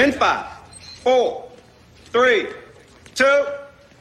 In 0.00 0.12
five, 0.12 0.46
four, 1.02 1.46
three, 2.06 2.46
two. 3.14 3.44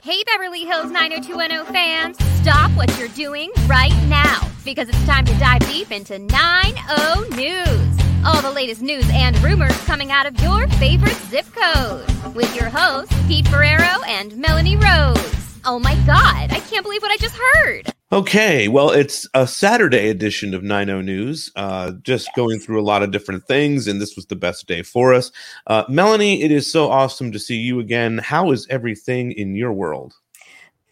Hey, 0.02 0.24
Beverly 0.24 0.64
Hills 0.64 0.92
90210 0.92 1.74
fans, 1.74 2.18
stop 2.40 2.72
what 2.78 2.98
you're 2.98 3.10
doing 3.10 3.52
right 3.68 3.92
now 4.08 4.50
because 4.64 4.88
it's 4.88 5.06
time 5.06 5.26
to 5.26 5.34
dive 5.40 5.60
deep 5.68 5.92
into 5.92 6.18
90 6.18 7.36
News. 7.36 8.00
All 8.26 8.42
the 8.42 8.52
latest 8.56 8.82
news 8.82 9.10
and 9.12 9.38
rumors 9.44 9.76
coming 9.84 10.10
out 10.10 10.26
of 10.26 10.40
your 10.40 10.70
favorite 10.80 11.18
zip 11.28 11.46
code 11.54 12.08
with 12.34 12.56
your 12.56 12.70
hosts, 12.70 13.14
Pete 13.28 13.50
Ferrero 13.50 14.02
and 14.08 14.38
Melanie 14.38 14.78
Rose. 14.78 15.60
Oh 15.66 15.80
my 15.84 15.96
God, 16.06 16.54
I 16.54 16.62
can't 16.70 16.84
believe 16.86 17.02
what 17.02 17.12
I 17.12 17.18
just 17.18 17.36
heard. 17.36 17.94
Okay, 18.12 18.68
well, 18.68 18.90
it's 18.90 19.28
a 19.36 19.46
Saturday 19.46 20.10
edition 20.10 20.56
of 20.56 20.64
90 20.64 21.04
News, 21.04 21.52
uh, 21.56 21.92
just 22.02 22.26
yes. 22.26 22.36
going 22.36 22.58
through 22.58 22.82
a 22.82 22.82
lot 22.82 23.04
of 23.04 23.12
different 23.12 23.46
things, 23.46 23.88
and 23.88 24.02
this 24.02 24.16
was 24.16 24.26
the 24.26 24.36
best 24.36 24.66
day 24.66 24.82
for 24.82 25.14
us. 25.14 25.32
Uh, 25.68 25.84
Melanie, 25.88 26.42
it 26.42 26.52
is 26.52 26.72
so 26.72 26.90
awesome 26.90 27.32
to 27.32 27.38
see 27.38 27.58
you 27.58 27.80
again. 27.80 28.18
How 28.18 28.52
is 28.52 28.66
everything 28.72 29.32
in 29.34 29.54
your 29.54 29.72
world? 29.72 30.16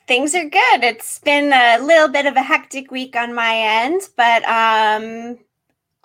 Things 0.08 0.36
are 0.36 0.47
good. 0.47 0.83
It's 0.83 1.17
been 1.17 1.52
a 1.52 1.83
little 1.83 2.08
bit 2.08 2.27
of 2.27 2.36
a 2.36 2.44
hectic 2.44 2.92
week 2.92 3.16
on 3.16 3.33
my 3.33 3.55
end, 3.58 4.02
but 4.16 4.44
um, 4.47 5.39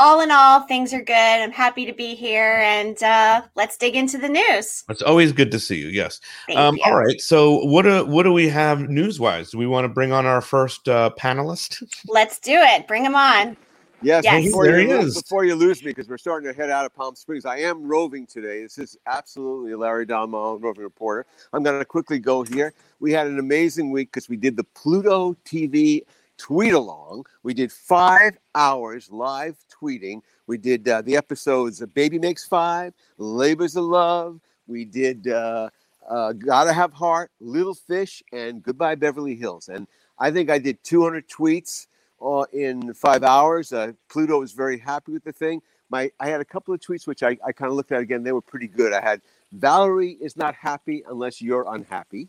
all 0.02 0.20
in 0.20 0.32
all, 0.32 0.60
things 0.62 0.92
are 0.92 1.00
good. 1.00 1.14
I'm 1.14 1.52
happy 1.52 1.86
to 1.86 1.92
be 1.92 2.16
here, 2.16 2.58
and 2.58 3.00
uh, 3.04 3.42
let's 3.54 3.76
dig 3.76 3.94
into 3.94 4.18
the 4.18 4.28
news. 4.28 4.82
It's 4.88 5.00
always 5.00 5.32
good 5.32 5.52
to 5.52 5.60
see 5.60 5.78
you. 5.78 5.86
Yes. 5.86 6.20
Um, 6.56 6.76
you. 6.76 6.82
All 6.84 6.96
right. 6.96 7.20
So, 7.20 7.64
what 7.64 7.82
do 7.82 8.04
what 8.04 8.24
do 8.24 8.32
we 8.32 8.48
have 8.48 8.80
news 8.88 9.20
wise? 9.20 9.52
Do 9.52 9.58
we 9.58 9.66
want 9.66 9.84
to 9.84 9.88
bring 9.88 10.10
on 10.12 10.26
our 10.26 10.40
first 10.40 10.88
uh, 10.88 11.10
panelist? 11.18 11.84
Let's 12.08 12.40
do 12.40 12.54
it. 12.54 12.88
Bring 12.88 13.04
him 13.04 13.14
on. 13.14 13.56
Yes, 14.04 14.24
yes. 14.24 14.46
Before, 14.46 14.64
there 14.64 14.80
you, 14.80 14.88
he 14.88 14.94
is. 14.94 15.22
before 15.22 15.44
you 15.44 15.54
lose 15.54 15.80
me, 15.84 15.90
because 15.90 16.08
we're 16.08 16.18
starting 16.18 16.52
to 16.52 16.56
head 16.56 16.70
out 16.70 16.84
of 16.84 16.92
Palm 16.92 17.14
Springs, 17.14 17.44
I 17.44 17.58
am 17.58 17.86
roving 17.86 18.26
today. 18.26 18.62
This 18.62 18.76
is 18.78 18.96
absolutely 19.06 19.76
Larry 19.76 20.06
Dalmau, 20.06 20.60
roving 20.60 20.82
reporter. 20.82 21.24
I'm 21.52 21.62
going 21.62 21.78
to 21.78 21.84
quickly 21.84 22.18
go 22.18 22.42
here. 22.42 22.74
We 22.98 23.12
had 23.12 23.28
an 23.28 23.38
amazing 23.38 23.92
week 23.92 24.10
because 24.10 24.28
we 24.28 24.36
did 24.36 24.56
the 24.56 24.64
Pluto 24.64 25.36
TV 25.44 26.02
tweet 26.42 26.72
along. 26.72 27.24
We 27.44 27.54
did 27.54 27.70
five 27.70 28.36
hours 28.56 29.08
live 29.12 29.56
tweeting. 29.70 30.22
We 30.48 30.58
did 30.58 30.88
uh, 30.88 31.02
the 31.02 31.16
episodes 31.16 31.80
of 31.80 31.94
Baby 31.94 32.18
Makes 32.18 32.44
Five, 32.44 32.94
Labors 33.16 33.76
of 33.76 33.84
Love. 33.84 34.40
We 34.66 34.84
did 34.84 35.28
uh, 35.28 35.70
uh, 36.10 36.32
Gotta 36.32 36.72
Have 36.72 36.92
Heart, 36.92 37.30
Little 37.40 37.76
Fish, 37.76 38.24
and 38.32 38.60
Goodbye 38.60 38.96
Beverly 38.96 39.36
Hills. 39.36 39.68
And 39.68 39.86
I 40.18 40.32
think 40.32 40.50
I 40.50 40.58
did 40.58 40.82
200 40.82 41.28
tweets 41.28 41.86
uh, 42.20 42.44
in 42.52 42.92
five 42.92 43.22
hours. 43.22 43.72
Uh, 43.72 43.92
Pluto 44.10 44.40
was 44.40 44.50
very 44.50 44.78
happy 44.78 45.12
with 45.12 45.22
the 45.22 45.32
thing. 45.32 45.62
My, 45.90 46.10
I 46.18 46.26
had 46.26 46.40
a 46.40 46.44
couple 46.44 46.74
of 46.74 46.80
tweets 46.80 47.06
which 47.06 47.22
I, 47.22 47.38
I 47.46 47.52
kind 47.52 47.70
of 47.70 47.76
looked 47.76 47.92
at 47.92 48.00
again. 48.00 48.24
They 48.24 48.32
were 48.32 48.42
pretty 48.42 48.66
good. 48.66 48.92
I 48.92 49.00
had 49.00 49.20
Valerie 49.52 50.18
is 50.20 50.36
not 50.36 50.56
happy 50.56 51.04
unless 51.08 51.40
you're 51.40 51.72
unhappy 51.72 52.28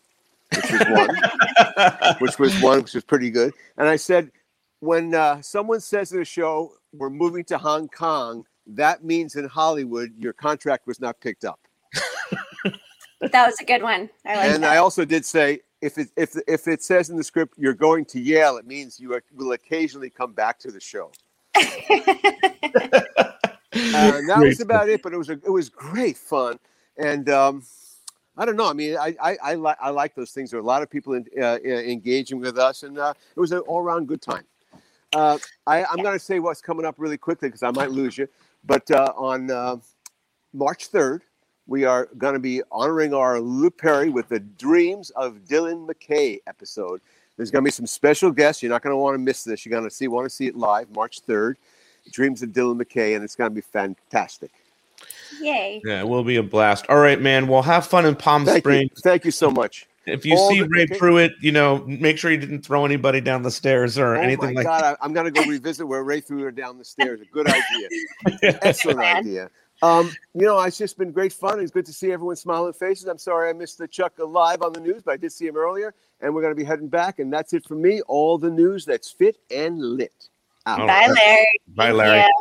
which 0.55 0.71
was 0.71 0.87
one, 0.89 2.15
which 2.19 2.39
was 2.39 2.61
one, 2.61 2.81
which 2.81 2.93
was 2.93 3.03
pretty 3.03 3.29
good. 3.29 3.53
And 3.77 3.87
I 3.87 3.95
said, 3.95 4.31
when 4.80 5.15
uh, 5.15 5.41
someone 5.41 5.80
says 5.80 6.11
in 6.11 6.21
a 6.21 6.25
show, 6.25 6.73
"We're 6.91 7.09
moving 7.09 7.43
to 7.45 7.58
Hong 7.58 7.87
Kong," 7.87 8.45
that 8.67 9.03
means 9.03 9.36
in 9.36 9.45
Hollywood 9.45 10.11
your 10.17 10.33
contract 10.33 10.87
was 10.87 10.99
not 10.99 11.19
picked 11.19 11.45
up. 11.45 11.59
that 13.31 13.45
was 13.45 13.55
a 13.61 13.65
good 13.65 13.81
one. 13.81 14.09
I 14.25 14.36
like 14.36 14.52
and 14.52 14.63
that. 14.63 14.73
I 14.73 14.77
also 14.77 15.05
did 15.05 15.25
say 15.25 15.61
if 15.81 15.97
it 15.97 16.09
if 16.15 16.36
if 16.47 16.67
it 16.67 16.81
says 16.83 17.09
in 17.09 17.17
the 17.17 17.23
script 17.23 17.55
you're 17.58 17.73
going 17.73 18.05
to 18.05 18.19
Yale, 18.19 18.58
it 18.58 18.65
means 18.65 18.99
you 18.99 19.19
will 19.33 19.52
occasionally 19.52 20.09
come 20.09 20.33
back 20.33 20.59
to 20.59 20.71
the 20.71 20.80
show. 20.80 21.11
uh, 21.55 21.61
that 23.71 24.39
was 24.39 24.61
about 24.61 24.89
it, 24.89 25.02
but 25.02 25.13
it 25.13 25.17
was 25.17 25.30
a, 25.30 25.33
it 25.33 25.52
was 25.52 25.69
great 25.69 26.17
fun, 26.17 26.58
and 26.97 27.30
um, 27.30 27.63
I 28.38 28.45
don't 28.45 28.55
know. 28.55 28.70
I 28.70 28.73
mean, 28.73 28.98
I 28.98 29.16
I, 29.21 29.38
I, 29.44 29.55
li- 29.55 29.76
I 29.80 29.89
like 29.89 30.16
those 30.16 30.32
things. 30.32 30.52
There 30.52 30.60
are 30.60 30.64
a 30.64 30.66
lot 30.66 30.82
of 30.82 30.89
people 30.89 31.14
in, 31.14 31.26
uh, 31.39 31.60
engaging 31.64 32.39
with 32.39 32.58
us, 32.58 32.83
and 32.83 32.98
uh, 32.98 33.14
it 33.36 33.39
was 33.39 33.52
an 33.52 33.60
all 33.60 33.82
around 33.82 34.08
good 34.08 34.21
time. 34.21 34.44
Uh, 35.14 35.38
I, 35.67 35.83
am 35.83 35.98
going 35.98 36.17
to 36.17 36.20
say 36.23 36.39
what's 36.39 36.61
coming 36.61 36.86
up 36.86 36.95
really 36.98 37.17
quickly 37.17 37.48
because 37.48 37.61
I 37.61 37.72
might 37.72 37.92
lose 37.92 38.17
you. 38.17 38.27
But 38.66 38.89
uh, 38.89 39.14
on 39.16 39.52
uh, 39.52 39.77
March 40.54 40.92
3rd, 40.92 41.22
we 41.67 41.86
are 41.86 42.10
going 42.17 42.33
to 42.33 42.39
be 42.39 42.61
honoring 42.72 43.14
our 43.14 43.39
Luke 43.39 43.77
Perry 43.77 44.10
with 44.10 44.30
the 44.30 44.39
Dreams 44.39 45.11
of 45.11 45.38
Dylan 45.48 45.88
McKay 45.88 46.39
episode. 46.48 46.99
There's 47.38 47.52
going 47.52 47.64
to 47.64 47.67
be 47.67 47.72
some 47.72 47.88
special 47.88 48.32
guests. 48.32 48.64
You're 48.64 48.72
not 48.72 48.82
going 48.82 48.93
to 48.93 48.98
want 48.98 49.16
to 49.16 49.20
miss 49.20 49.43
this. 49.43 49.66
You're 49.66 49.72
going 49.72 49.89
to 49.89 49.95
see 49.95 50.08
want 50.08 50.26
to 50.26 50.30
see 50.30 50.48
it 50.48 50.55
live 50.55 50.89
March 50.92 51.23
3rd. 51.26 51.55
Dreams 52.11 52.43
of 52.43 52.49
Dylan 52.49 52.82
McKay, 52.82 53.16
and 53.16 53.23
it's 53.23 53.36
going 53.36 53.49
to 53.49 53.55
be 53.55 53.61
fantastic. 53.61 54.52
Yay. 55.42 55.82
Yeah, 55.86 56.02
it 56.02 56.08
will 56.08 56.23
be 56.23 56.38
a 56.38 56.44
blast. 56.44 56.86
All 56.89 57.00
right, 57.00 57.20
man. 57.20 57.48
Well, 57.48 57.61
have 57.61 57.86
fun 57.86 58.06
in 58.06 58.16
Palm 58.16 58.45
Thank 58.45 58.60
Springs. 58.64 58.92
You. 58.95 59.02
Thank 59.02 59.26
you 59.26 59.32
so 59.32 59.50
much. 59.50 59.88
If 60.06 60.26
you 60.26 60.36
All 60.36 60.50
see 60.50 60.60
the, 60.60 60.67
Ray 60.67 60.84
okay. 60.84 60.98
Pruitt, 60.98 61.34
you 61.39 61.52
know, 61.52 61.84
make 61.88 62.17
sure 62.17 62.30
you 62.30 62.38
didn't 62.38 62.61
throw 62.61 62.84
anybody 62.86 63.22
down 63.22 63.42
the 63.42 63.52
stairs 63.52 63.98
or 63.98 64.16
oh 64.16 64.22
anything 64.22 64.54
like 64.54 64.66
God, 64.66 64.84
that. 64.84 64.98
I, 65.02 65.06
am 65.06 65.14
going 65.14 65.32
to 65.32 65.32
go 65.32 65.48
revisit 65.48 65.88
where 65.88 66.04
Ray 66.04 66.20
threw 66.20 66.42
her 66.42 66.52
down 66.52 66.78
the 66.78 66.84
stairs. 66.84 67.22
A 67.22 67.26
good 67.26 67.48
idea. 67.48 67.89
Excellent 68.61 69.00
idea. 69.00 69.50
Um, 69.82 70.11
you 70.34 70.45
know, 70.45 70.60
it's 70.61 70.78
just 70.78 70.98
been 70.98 71.11
great 71.11 71.34
fun. 71.34 71.60
It's 71.60 71.72
good 71.72 71.86
to 71.86 71.94
see 71.94 72.11
everyone 72.11 72.36
smiling 72.36 72.73
faces. 72.73 73.08
I'm 73.08 73.17
sorry 73.17 73.50
I 73.50 73.54
missed 73.54 73.78
the 73.78 73.88
Chuck 73.88 74.14
live 74.17 74.61
on 74.61 74.73
the 74.73 74.80
news, 74.80 75.04
but 75.04 75.11
I 75.11 75.17
did 75.17 75.32
see 75.32 75.48
him 75.48 75.58
earlier, 75.58 75.94
and 76.22 76.34
we're 76.34 76.42
going 76.42 76.55
to 76.55 76.60
be 76.60 76.64
heading 76.64 76.88
back. 76.88 77.20
And 77.20 77.32
that's 77.32 77.54
it 77.54 77.66
for 77.66 77.76
me. 77.76 78.02
All 78.04 78.38
the 78.38 78.50
news 78.50 78.86
that's 78.86 79.11
fit 79.11 79.38
and 79.52 79.80
lit. 79.80 80.30
Out. 80.66 80.88
Bye, 80.88 81.08
Larry. 81.08 81.48
Bye, 81.67 81.92
Larry. 81.92 82.32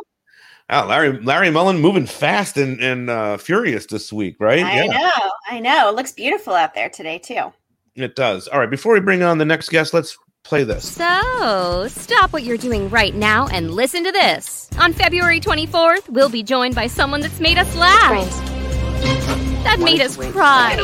Yeah. 0.73 0.83
Oh, 0.83 0.87
Larry 0.87 1.19
Larry 1.21 1.49
Mollin 1.49 1.79
moving 1.79 2.07
fast 2.07 2.57
and, 2.57 2.79
and 2.79 3.09
uh, 3.09 3.37
furious 3.37 3.85
this 3.85 4.11
week, 4.11 4.37
right? 4.39 4.63
I 4.63 4.85
yeah. 4.85 4.91
know, 4.91 5.31
I 5.47 5.59
know. 5.59 5.89
It 5.89 5.95
looks 5.95 6.11
beautiful 6.11 6.53
out 6.53 6.73
there 6.73 6.89
today 6.89 7.19
too. 7.19 7.53
It 7.95 8.15
does. 8.15 8.47
All 8.47 8.59
right, 8.59 8.69
before 8.69 8.93
we 8.93 8.99
bring 8.99 9.21
on 9.21 9.37
the 9.37 9.45
next 9.45 9.69
guest, 9.69 9.93
let's 9.93 10.17
play 10.43 10.63
this. 10.63 10.91
So, 10.91 11.87
stop 11.89 12.33
what 12.33 12.41
you're 12.41 12.57
doing 12.57 12.89
right 12.89 13.13
now 13.13 13.47
and 13.49 13.69
listen 13.69 14.03
to 14.03 14.11
this. 14.11 14.67
On 14.79 14.93
February 14.93 15.39
24th, 15.39 16.09
we'll 16.09 16.29
be 16.29 16.41
joined 16.41 16.73
by 16.73 16.87
someone 16.87 17.21
that's 17.21 17.39
made 17.39 17.59
us 17.59 17.75
laugh. 17.75 18.27
That 19.63 19.79
made 19.79 20.01
us 20.01 20.17
cry. 20.17 20.75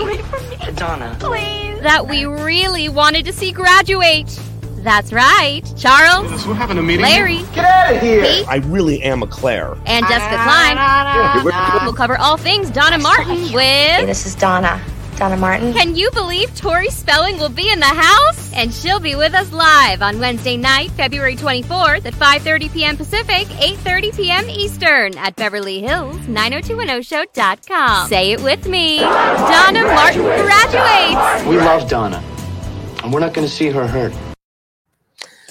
Donna. 0.76 1.18
Please. 1.20 1.82
That 1.82 2.08
we 2.08 2.26
really 2.26 2.90
wanted 2.90 3.26
to 3.26 3.34
see 3.34 3.52
graduate. 3.52 4.40
That's 4.90 5.14
right. 5.14 5.62
Charles. 5.78 6.48
We're 6.48 6.56
having 6.56 6.80
a 6.80 6.82
meeting. 6.82 7.04
Larry. 7.04 7.44
Get 7.54 7.64
out 7.64 7.94
of 7.96 8.02
here. 8.02 8.24
Pete, 8.24 8.48
I 8.48 8.56
really 8.66 9.04
am 9.04 9.22
a 9.22 9.28
Claire. 9.28 9.74
and 9.86 10.04
Jessica 10.08 10.36
Klein. 10.44 11.84
We'll 11.84 11.94
cover 11.94 12.18
all 12.18 12.38
things 12.38 12.72
Donna 12.72 12.98
Martin 12.98 13.38
Hey, 13.38 14.00
with. 14.00 14.08
this 14.08 14.26
is 14.26 14.34
Donna. 14.34 14.82
Donna 15.16 15.38
Martin. 15.38 15.74
Can 15.74 15.96
you 15.96 16.10
believe 16.12 16.56
Tori 16.56 16.88
Spelling 16.90 17.38
will 17.38 17.50
be 17.50 17.70
in 17.72 17.80
the 17.80 17.86
house? 17.86 18.52
And 18.56 18.74
she'll 18.74 19.00
be 19.00 19.14
with 19.14 19.36
us 19.36 19.52
live 19.52 20.02
on 20.02 20.18
Wednesday 20.20 20.58
night, 20.58 20.90
February 20.92 21.36
24th 21.36 22.06
at 22.08 22.14
5:30 22.16 22.74
p.m. 22.74 22.98
Pacific, 22.98 23.46
8:30 23.48 24.16
p.m. 24.18 24.50
Eastern 24.50 25.16
at 25.20 25.36
Beverly 25.36 25.82
Hills 25.82 26.16
90210show.com. 26.26 28.08
Say 28.08 28.32
it 28.32 28.42
with 28.42 28.66
me. 28.68 29.02
Donna 29.02 29.84
Martin 29.84 30.24
graduates. 30.24 31.46
We 31.48 31.58
love 31.58 31.88
Donna. 31.88 32.24
And 33.04 33.14
we're 33.14 33.20
not 33.20 33.34
going 33.36 33.46
to 33.48 33.54
see 33.54 33.70
her 33.70 33.86
hurt. 33.86 34.14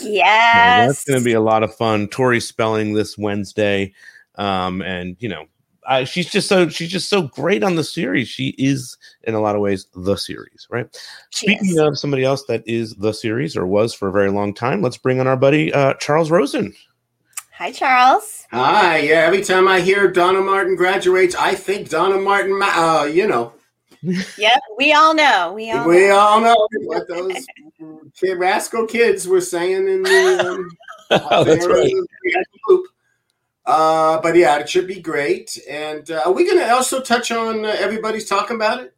Yes. 0.03 0.89
that's 0.89 1.05
going 1.05 1.19
to 1.19 1.25
be 1.25 1.33
a 1.33 1.41
lot 1.41 1.63
of 1.63 1.75
fun. 1.75 2.09
Tori 2.09 2.41
spelling 2.41 2.95
this 2.95 3.17
Wednesday, 3.19 3.93
um, 4.37 4.83
and 4.83 5.17
you 5.21 5.29
know, 5.29 5.47
I, 5.87 6.05
she's 6.05 6.31
just 6.31 6.49
so 6.49 6.69
she's 6.69 6.91
just 6.91 7.09
so 7.09 7.23
great 7.23 7.63
on 7.63 7.77
the 7.77 7.85
series. 7.85 8.29
She 8.29 8.55
is 8.59 8.97
in 9.25 9.35
a 9.35 9.41
lot 9.41 9.55
of 9.55 9.63
ways 9.63 9.87
the 9.95 10.17
series, 10.17 10.67
right? 10.71 10.87
She 11.31 11.47
Speaking 11.47 11.71
is. 11.71 11.79
of 11.79 11.99
somebody 11.99 12.25
else 12.25 12.45
that 12.45 12.63
is 12.67 12.95
the 12.97 13.13
series 13.13 13.57
or 13.57 13.67
was 13.67 13.95
for 13.95 14.09
a 14.09 14.13
very 14.13 14.31
long 14.31 14.53
time, 14.53 14.83
let's 14.83 14.99
bring 14.99 15.19
on 15.19 15.27
our 15.27 15.37
buddy 15.37 15.73
uh, 15.73 15.95
Charles 15.95 16.31
Rosin. 16.31 16.75
Hi, 17.53 17.73
Charles. 17.73 18.47
Hi, 18.53 18.99
yeah. 18.99 19.25
Every 19.27 19.43
time 19.43 19.67
I 19.67 19.81
hear 19.81 20.09
Donna 20.09 20.41
Martin 20.41 20.77
graduates, 20.77 21.35
I 21.35 21.55
think 21.57 21.89
Donna 21.89 22.17
Martin. 22.19 22.57
Uh, 22.63 23.03
you 23.13 23.27
know, 23.27 23.53
Yep, 24.03 24.61
we 24.77 24.93
all 24.93 25.15
know. 25.15 25.53
We 25.53 25.71
all 25.71 25.89
we 25.89 26.09
know. 26.09 26.19
all 26.19 26.41
know 26.41 26.69
what 26.85 27.09
those 27.09 27.47
kid, 28.15 28.39
rascal 28.39 28.87
kids 28.87 29.27
were 29.27 29.41
saying 29.41 29.89
in 29.89 30.03
the. 30.03 30.69
Um, 31.11 31.21
Oh, 31.31 31.43
that's 31.43 31.67
right. 31.67 31.91
in. 31.91 32.07
Uh, 33.65 34.21
but 34.21 34.37
yeah, 34.37 34.59
it 34.59 34.69
should 34.69 34.87
be 34.87 35.01
great. 35.01 35.59
And 35.69 36.11
uh, 36.11 36.23
are 36.27 36.33
we 36.33 36.45
going 36.45 36.59
to 36.59 36.71
also 36.71 37.01
touch 37.01 37.31
on 37.31 37.65
uh, 37.65 37.69
everybody's 37.79 38.27
talking 38.27 38.57
about 38.57 38.81
it? 38.81 38.95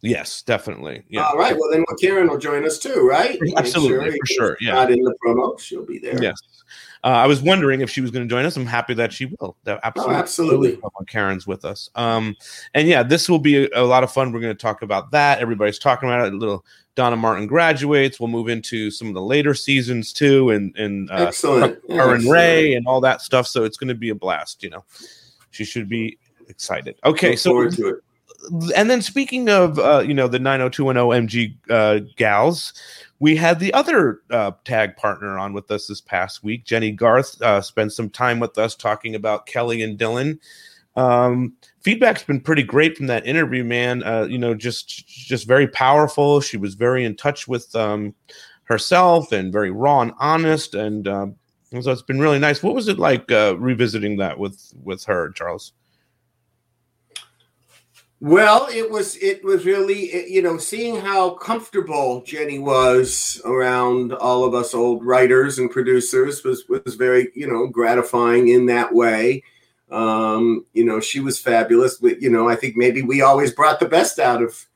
Yes, 0.00 0.42
definitely. 0.42 1.04
Yeah. 1.08 1.24
All 1.24 1.36
right. 1.36 1.56
Well, 1.56 1.70
then 1.70 1.84
Karen 2.00 2.28
will 2.28 2.38
join 2.38 2.64
us 2.64 2.78
too, 2.78 3.06
right? 3.08 3.38
Absolutely, 3.56 4.10
sure 4.10 4.12
for 4.12 4.26
sure. 4.26 4.56
Yeah. 4.60 4.74
Not 4.74 4.90
in 4.90 5.00
the 5.02 5.14
promo, 5.24 5.58
she'll 5.58 5.86
be 5.86 5.98
there. 5.98 6.20
Yes. 6.20 6.40
Uh, 7.04 7.08
I 7.08 7.26
was 7.26 7.42
wondering 7.42 7.80
if 7.80 7.90
she 7.90 8.00
was 8.00 8.10
going 8.10 8.26
to 8.26 8.32
join 8.32 8.44
us. 8.44 8.56
I'm 8.56 8.66
happy 8.66 8.94
that 8.94 9.12
she 9.12 9.26
will. 9.26 9.56
That 9.64 9.80
absolutely, 9.82 10.14
oh, 10.14 10.18
absolutely. 10.18 10.78
Karen's 11.08 11.46
with 11.46 11.64
us. 11.64 11.90
Um, 11.96 12.36
and 12.74 12.86
yeah, 12.86 13.02
this 13.02 13.28
will 13.28 13.40
be 13.40 13.64
a, 13.64 13.68
a, 13.74 13.82
lot 13.82 14.04
of 14.04 14.12
fun. 14.12 14.32
We're 14.32 14.40
going 14.40 14.56
to 14.56 14.60
talk 14.60 14.82
about 14.82 15.10
that. 15.10 15.40
Everybody's 15.40 15.80
talking 15.80 16.08
about 16.08 16.26
it. 16.26 16.32
A 16.32 16.36
little 16.36 16.64
Donna 16.94 17.16
Martin 17.16 17.46
graduates. 17.46 18.20
We'll 18.20 18.28
move 18.28 18.48
into 18.48 18.90
some 18.90 19.08
of 19.08 19.14
the 19.14 19.22
later 19.22 19.52
seasons 19.54 20.12
too, 20.12 20.50
and 20.50 20.76
and 20.76 21.10
uh, 21.10 21.26
excellent. 21.28 21.80
Ray 22.28 22.74
and 22.74 22.86
all 22.86 23.00
that 23.00 23.20
stuff. 23.20 23.48
So 23.48 23.64
it's 23.64 23.76
going 23.76 23.88
to 23.88 23.94
be 23.94 24.10
a 24.10 24.14
blast. 24.14 24.62
You 24.62 24.70
know, 24.70 24.84
she 25.50 25.64
should 25.64 25.88
be 25.88 26.18
excited. 26.48 26.96
Okay, 27.04 27.30
Look 27.30 27.72
so 27.72 28.00
and 28.76 28.90
then 28.90 29.02
speaking 29.02 29.48
of 29.48 29.78
uh, 29.78 30.02
you 30.06 30.14
know 30.14 30.28
the 30.28 30.38
90210 30.38 31.28
MG 31.28 31.54
uh, 31.70 32.04
gals, 32.16 32.72
we 33.22 33.36
had 33.36 33.60
the 33.60 33.72
other 33.72 34.20
uh, 34.30 34.50
tag 34.64 34.96
partner 34.96 35.38
on 35.38 35.52
with 35.52 35.70
us 35.70 35.86
this 35.86 36.00
past 36.00 36.42
week. 36.42 36.64
Jennie 36.64 36.90
Garth 36.90 37.40
uh, 37.40 37.60
spent 37.60 37.92
some 37.92 38.10
time 38.10 38.40
with 38.40 38.58
us 38.58 38.74
talking 38.74 39.14
about 39.14 39.46
Kelly 39.46 39.80
and 39.80 39.96
Dylan. 39.96 40.40
Um, 40.96 41.52
feedback's 41.82 42.24
been 42.24 42.40
pretty 42.40 42.64
great 42.64 42.96
from 42.96 43.06
that 43.06 43.24
interview, 43.24 43.62
man. 43.62 44.02
Uh, 44.02 44.24
you 44.24 44.38
know, 44.38 44.54
just 44.54 45.06
just 45.06 45.46
very 45.46 45.68
powerful. 45.68 46.40
She 46.40 46.56
was 46.56 46.74
very 46.74 47.04
in 47.04 47.14
touch 47.14 47.46
with 47.46 47.72
um, 47.76 48.12
herself 48.64 49.30
and 49.30 49.52
very 49.52 49.70
raw 49.70 50.00
and 50.00 50.12
honest, 50.18 50.74
and 50.74 51.06
um, 51.06 51.36
so 51.80 51.92
it's 51.92 52.02
been 52.02 52.18
really 52.18 52.40
nice. 52.40 52.60
What 52.60 52.74
was 52.74 52.88
it 52.88 52.98
like 52.98 53.30
uh, 53.30 53.56
revisiting 53.56 54.16
that 54.16 54.36
with 54.36 54.74
with 54.82 55.04
her, 55.04 55.30
Charles? 55.30 55.74
Well, 58.22 58.68
it 58.72 58.88
was 58.88 59.16
it 59.16 59.42
was 59.42 59.64
really 59.64 60.30
you 60.32 60.42
know 60.42 60.56
seeing 60.56 60.94
how 60.94 61.30
comfortable 61.30 62.22
Jennie 62.22 62.60
was 62.60 63.42
around 63.44 64.12
all 64.12 64.44
of 64.44 64.54
us 64.54 64.74
old 64.74 65.04
writers 65.04 65.58
and 65.58 65.68
producers 65.68 66.44
was 66.44 66.64
was 66.68 66.94
very 66.94 67.32
you 67.34 67.48
know 67.48 67.66
gratifying 67.66 68.46
in 68.46 68.66
that 68.66 68.94
way. 68.94 69.42
Um, 69.90 70.66
you 70.72 70.84
know, 70.84 71.00
she 71.00 71.18
was 71.18 71.40
fabulous. 71.40 72.00
You 72.00 72.30
know, 72.30 72.48
I 72.48 72.54
think 72.54 72.76
maybe 72.76 73.02
we 73.02 73.22
always 73.22 73.52
brought 73.52 73.80
the 73.80 73.88
best 73.88 74.20
out 74.20 74.40
of 74.40 74.66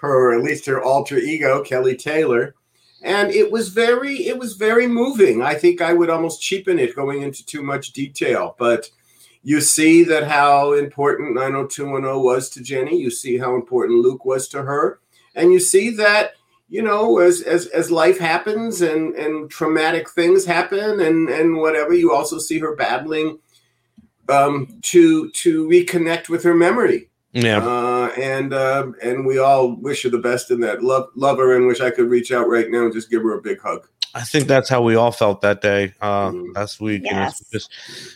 her, 0.00 0.32
at 0.32 0.44
least 0.44 0.66
her 0.66 0.80
alter 0.80 1.18
ego, 1.18 1.64
Kelly 1.64 1.96
Taylor. 1.96 2.54
And 3.02 3.32
it 3.32 3.50
was 3.50 3.70
very 3.70 4.28
it 4.28 4.38
was 4.38 4.54
very 4.54 4.86
moving. 4.86 5.42
I 5.42 5.54
think 5.54 5.80
I 5.80 5.94
would 5.94 6.10
almost 6.10 6.42
cheapen 6.42 6.78
it 6.78 6.94
going 6.94 7.22
into 7.22 7.44
too 7.44 7.64
much 7.64 7.92
detail, 7.92 8.54
but 8.56 8.88
you 9.44 9.60
see 9.60 10.02
that 10.04 10.26
how 10.26 10.72
important 10.72 11.34
90210 11.34 12.24
was 12.24 12.48
to 12.48 12.62
Jennie. 12.62 12.98
You 12.98 13.10
see 13.10 13.36
how 13.36 13.54
important 13.54 14.00
Luke 14.00 14.24
was 14.24 14.48
to 14.48 14.62
her. 14.62 15.00
And 15.34 15.52
you 15.52 15.60
see 15.60 15.90
that, 15.90 16.32
you 16.70 16.80
know, 16.82 17.18
as 17.18 17.42
as, 17.42 17.66
as 17.66 17.90
life 17.90 18.18
happens 18.18 18.80
and, 18.80 19.14
and 19.14 19.50
traumatic 19.50 20.08
things 20.08 20.46
happen 20.46 20.98
and, 20.98 21.28
and 21.28 21.58
whatever, 21.58 21.92
you 21.92 22.12
also 22.12 22.38
see 22.38 22.58
her 22.58 22.74
battling 22.74 23.38
um, 24.30 24.78
to 24.82 25.30
to 25.30 25.68
reconnect 25.68 26.30
with 26.30 26.42
her 26.42 26.54
memory. 26.54 27.10
Yeah. 27.32 27.58
Uh, 27.58 28.12
and 28.16 28.54
uh, 28.54 28.92
and 29.02 29.26
we 29.26 29.38
all 29.38 29.74
wish 29.76 30.04
her 30.04 30.08
the 30.08 30.18
best 30.18 30.50
in 30.50 30.60
that. 30.60 30.82
Love 30.82 31.08
love 31.16 31.36
her 31.36 31.54
and 31.54 31.66
wish 31.66 31.80
I 31.80 31.90
could 31.90 32.08
reach 32.08 32.32
out 32.32 32.48
right 32.48 32.70
now 32.70 32.84
and 32.84 32.94
just 32.94 33.10
give 33.10 33.22
her 33.22 33.36
a 33.36 33.42
big 33.42 33.60
hug. 33.60 33.86
I 34.14 34.22
think 34.22 34.46
that's 34.46 34.68
how 34.68 34.80
we 34.80 34.94
all 34.94 35.10
felt 35.10 35.40
that 35.40 35.60
day 35.60 35.92
uh, 36.00 36.30
mm. 36.30 36.54
last 36.54 36.80
week. 36.80 37.02
Yes. 37.04 37.40
And 37.40 37.50
just 37.50 37.70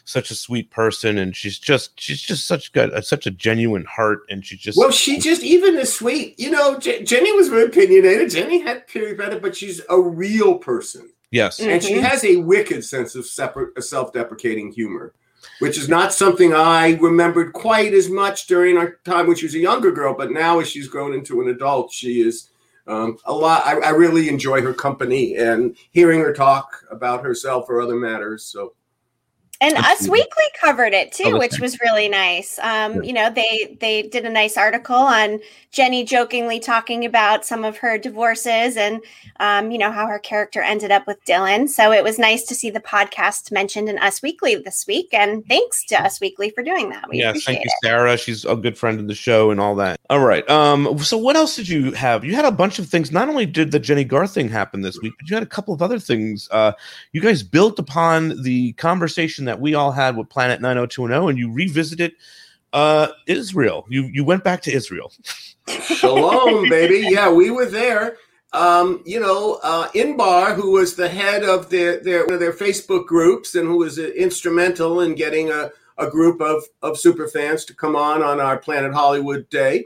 such 0.05 0.31
a 0.31 0.35
sweet 0.35 0.71
person, 0.71 1.19
and 1.19 1.35
she's 1.35 1.59
just 1.59 1.99
she's 1.99 2.23
just 2.23 2.47
such 2.47 2.73
good, 2.73 2.93
uh, 2.93 3.01
such 3.01 3.27
a 3.27 3.33
genuine 3.33 3.85
heart, 3.85 4.21
and 4.31 4.47
she 4.47 4.57
just 4.57 4.79
well, 4.79 4.93
she 4.93 5.19
just 5.19 5.43
even 5.43 5.77
is 5.77 5.93
sweet. 5.93 6.39
You 6.39 6.51
know, 6.51 6.79
J- 6.79 7.03
Jennie 7.03 7.33
was 7.33 7.49
very 7.49 7.65
opinionated. 7.65 8.31
Jennie 8.31 8.61
had 8.61 8.87
period 8.87 9.19
better, 9.19 9.41
but 9.41 9.57
she's 9.57 9.81
a 9.91 10.01
real 10.01 10.59
person. 10.59 11.11
Yes, 11.31 11.59
and 11.59 11.71
mm-hmm. 11.71 11.87
she 11.87 12.01
has 12.01 12.25
a 12.25 12.37
wicked 12.37 12.85
sense 12.85 13.15
of 13.15 13.27
separate, 13.27 13.83
self-deprecating 13.83 14.73
humor, 14.73 15.13
which 15.59 15.77
is 15.77 15.89
not 15.89 16.15
something 16.15 16.55
I 16.55 16.95
remembered 16.95 17.53
quite 17.53 17.93
as 17.93 18.09
much 18.09 18.47
during 18.47 18.79
our 18.79 18.93
time 19.05 19.27
when 19.27 19.37
she 19.37 19.47
was 19.47 19.55
a 19.55 19.59
younger 19.59 19.91
girl. 19.91 20.15
But 20.15 20.31
now, 20.31 20.61
as 20.61 20.69
she's 20.69 20.89
grown 20.89 21.13
into 21.13 21.43
an 21.43 21.49
adult, 21.49 21.93
she 21.93 22.21
is 22.21 22.51
um, 22.89 23.19
a 23.27 23.33
lot. 23.33 23.65
I, 23.67 23.79
I, 23.81 23.91
really 23.91 24.29
enjoy 24.29 24.63
her 24.63 24.73
company 24.73 25.37
and 25.37 25.77
hearing 25.91 26.21
her 26.21 26.33
talk 26.33 26.85
about 26.91 27.23
herself 27.23 27.67
or 27.69 27.81
other 27.81 27.97
matters. 27.97 28.45
So 28.45 28.73
and 29.61 29.77
Us 29.77 30.09
Weekly 30.09 30.45
covered 30.61 30.95
it 30.95 31.13
too, 31.13 31.37
which 31.37 31.59
was 31.59 31.81
really 31.81 32.09
nice. 32.09 32.59
Um, 32.61 33.03
you 33.03 33.13
know, 33.13 33.29
they 33.31 33.77
they 33.81 34.03
did 34.03 34.25
a 34.25 34.31
nice 34.31 34.57
article 34.57 34.95
on 34.95 35.41
jennie 35.71 36.03
jokingly 36.05 36.59
talking 36.59 37.05
about 37.05 37.45
some 37.45 37.63
of 37.63 37.77
her 37.77 37.99
divorces 37.99 38.77
and 38.77 39.03
um, 39.39 39.71
you 39.71 39.77
know 39.77 39.93
how 39.93 40.07
her 40.07 40.19
character 40.19 40.63
ended 40.63 40.91
up 40.91 41.07
with 41.07 41.23
Dylan. 41.25 41.69
So 41.69 41.93
it 41.93 42.05
was 42.05 42.19
nice 42.19 42.45
to 42.45 42.55
see 42.55 42.71
the 42.71 42.81
podcast 42.81 43.51
mentioned 43.51 43.89
in 43.89 43.99
Us 43.99 44.23
Weekly 44.23 44.57
this 44.57 44.87
week, 44.87 45.13
and 45.13 45.45
thanks 45.47 45.85
to 45.87 46.01
Us 46.01 46.21
Weekly 46.21 46.51
for 46.51 46.63
doing 46.63 46.91
that. 46.91 47.09
We 47.09 47.19
yeah, 47.19 47.33
thank 47.33 47.59
you, 47.59 47.65
it. 47.65 47.73
Sarah. 47.85 48.17
She's 48.17 48.45
a 48.45 48.55
good 48.55 48.79
friend 48.79 49.01
of 49.01 49.09
the 49.09 49.15
show 49.15 49.51
and 49.51 49.61
all 49.61 49.75
that. 49.77 50.01
All 50.09 50.21
right. 50.21 50.49
Um, 50.49 50.99
so 51.01 51.19
what 51.19 51.37
else 51.37 51.57
did 51.57 51.69
you 51.69 51.93
have? 51.93 52.25
You 52.25 52.35
had 52.35 52.45
a 52.45 52.53
bunch 52.53 52.79
of 52.79 52.89
things. 52.89 53.11
Not 53.11 53.29
only 53.29 53.47
did 53.47 53.73
the 53.73 53.79
jennie 53.79 54.05
Garth 54.05 54.35
thing 54.35 54.49
happen 54.49 54.83
this 54.83 55.01
week, 55.01 55.15
but 55.19 55.29
you 55.29 55.35
had 55.35 55.43
a 55.43 55.47
couple 55.47 55.75
of 55.75 55.83
other 55.83 55.99
things. 55.99 56.49
Uh, 56.51 56.73
you 57.13 57.21
guys 57.21 57.43
built 57.43 57.79
upon 57.79 58.43
the 58.43 58.73
conversation 58.75 59.48
that 59.49 59.61
we 59.61 59.75
all 59.75 59.93
had 59.93 60.17
with 60.17 60.29
Planet 60.29 60.61
90210 60.61 61.31
and 61.31 61.39
you 61.39 61.53
revisited 61.53 62.13
uh 62.73 63.09
Israel. 63.27 63.87
You 63.89 64.05
you 64.05 64.25
went 64.25 64.45
back 64.45 64.63
to 64.63 64.73
Israel. 64.73 65.13
Shalom, 65.69 66.69
baby. 66.69 67.09
Yeah, 67.11 67.31
we 67.31 67.51
were 67.51 67.67
there. 67.67 68.17
Um, 68.53 69.03
you 69.05 69.21
know, 69.21 69.61
uh, 69.63 69.89
Inbar, 69.89 70.55
who 70.55 70.71
was 70.73 70.95
the 70.95 71.09
head 71.09 71.43
of 71.43 71.69
their 71.71 72.03
their 72.03 72.25
one 72.25 72.35
of 72.35 72.41
their 72.41 72.53
Facebook 72.53 73.07
groups 73.07 73.55
and 73.55 73.67
who 73.69 73.79
was 73.79 73.99
uh, 73.99 74.09
instrumental 74.17 75.01
in 75.01 75.15
getting 75.15 75.51
a, 75.51 75.71
a 75.99 76.09
group 76.09 76.41
of 76.41 76.63
of 76.83 76.99
super 76.99 77.29
fans 77.29 77.65
to 77.67 77.75
come 77.75 77.95
on 77.95 78.23
on 78.23 78.41
our 78.41 78.57
Planet 78.57 78.95
Hollywood 78.95 79.49
Day. 79.51 79.85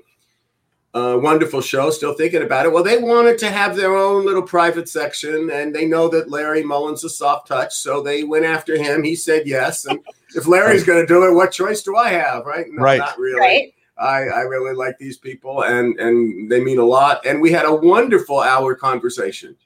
Uh, 0.95 1.19
wonderful 1.23 1.63
show. 1.63 1.91
Still 1.91 2.13
thinking 2.13 2.43
about 2.43 2.67
it. 2.67 2.73
Well, 2.73 2.85
they 2.85 2.99
wanted 2.99 3.39
to 3.39 3.51
have 3.51 3.77
their 3.77 3.97
own 3.97 4.27
little 4.27 4.43
private 4.43 4.91
section, 4.91 5.49
and 5.51 5.75
they 5.75 5.87
know 5.87 6.07
that 6.09 6.31
Larry 6.31 6.63
Mollin's 6.63 7.03
a 7.03 7.09
soft 7.09 7.49
touch, 7.49 7.75
so 7.75 8.03
they 8.03 8.25
went 8.25 8.45
after 8.45 8.77
him. 8.77 9.03
He 9.03 9.17
said 9.17 9.47
yes, 9.47 9.87
and 9.87 10.01
if 10.35 10.47
Larry's 10.47 10.85
going 10.85 11.01
to 11.01 11.07
do 11.07 11.27
it, 11.27 11.35
what 11.35 11.51
choice 11.51 11.83
do 11.83 11.97
I 11.97 12.11
have? 12.11 12.45
Right? 12.45 12.67
No, 12.69 12.83
right. 12.83 12.99
Not 12.99 13.19
really. 13.19 13.41
Right. 13.41 13.75
I, 13.97 14.25
I 14.25 14.41
really 14.41 14.75
like 14.75 14.99
these 14.99 15.17
people, 15.17 15.65
and 15.65 15.99
and 15.99 16.51
they 16.51 16.63
mean 16.63 16.79
a 16.79 16.85
lot. 16.85 17.25
And 17.25 17.41
we 17.41 17.53
had 17.53 17.65
a 17.65 17.75
wonderful 17.75 18.41
hour 18.41 18.75
conversation 18.75 19.57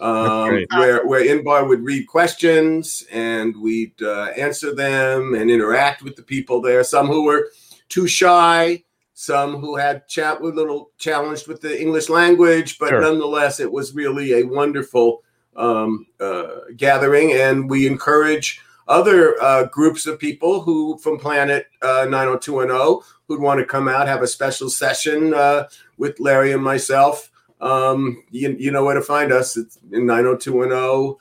um, 0.00 0.64
where 0.72 1.06
where 1.06 1.24
Inbar 1.24 1.68
would 1.68 1.84
read 1.84 2.08
questions, 2.08 3.04
and 3.12 3.56
we'd 3.60 4.00
uh, 4.02 4.32
answer 4.36 4.74
them 4.74 5.34
and 5.34 5.50
interact 5.50 6.02
with 6.02 6.16
the 6.16 6.22
people 6.22 6.60
there. 6.60 6.82
Some 6.82 7.06
who 7.06 7.24
were 7.24 7.50
too 7.88 8.08
shy 8.08 8.82
some 9.24 9.56
who 9.56 9.76
had 9.76 10.06
chat 10.08 10.40
a 10.40 10.44
little 10.44 10.90
challenged 10.98 11.48
with 11.48 11.60
the 11.60 11.80
English 11.80 12.08
language, 12.08 12.78
but 12.78 12.90
sure. 12.90 13.00
nonetheless, 13.00 13.60
it 13.60 13.70
was 13.70 13.94
really 13.94 14.34
a 14.34 14.46
wonderful 14.46 15.22
um, 15.56 16.06
uh, 16.20 16.60
gathering, 16.76 17.32
and 17.32 17.70
we 17.70 17.86
encourage 17.86 18.60
other 18.86 19.40
uh, 19.42 19.64
groups 19.66 20.06
of 20.06 20.18
people 20.18 20.60
who 20.60 20.98
from 20.98 21.18
Planet 21.18 21.66
uh, 21.82 22.06
90210 22.08 23.02
who'd 23.26 23.40
want 23.40 23.58
to 23.58 23.64
come 23.66 23.88
out 23.88 24.06
have 24.06 24.22
a 24.22 24.26
special 24.26 24.68
session 24.68 25.32
uh, 25.32 25.66
with 25.96 26.20
Larry 26.20 26.52
and 26.52 26.62
myself. 26.62 27.30
Um, 27.60 28.22
you, 28.30 28.54
you 28.58 28.70
know 28.70 28.84
where 28.84 28.94
to 28.94 29.00
find 29.00 29.32
us. 29.32 29.56
It's 29.56 29.78
in 29.92 30.06
90210 30.06 31.16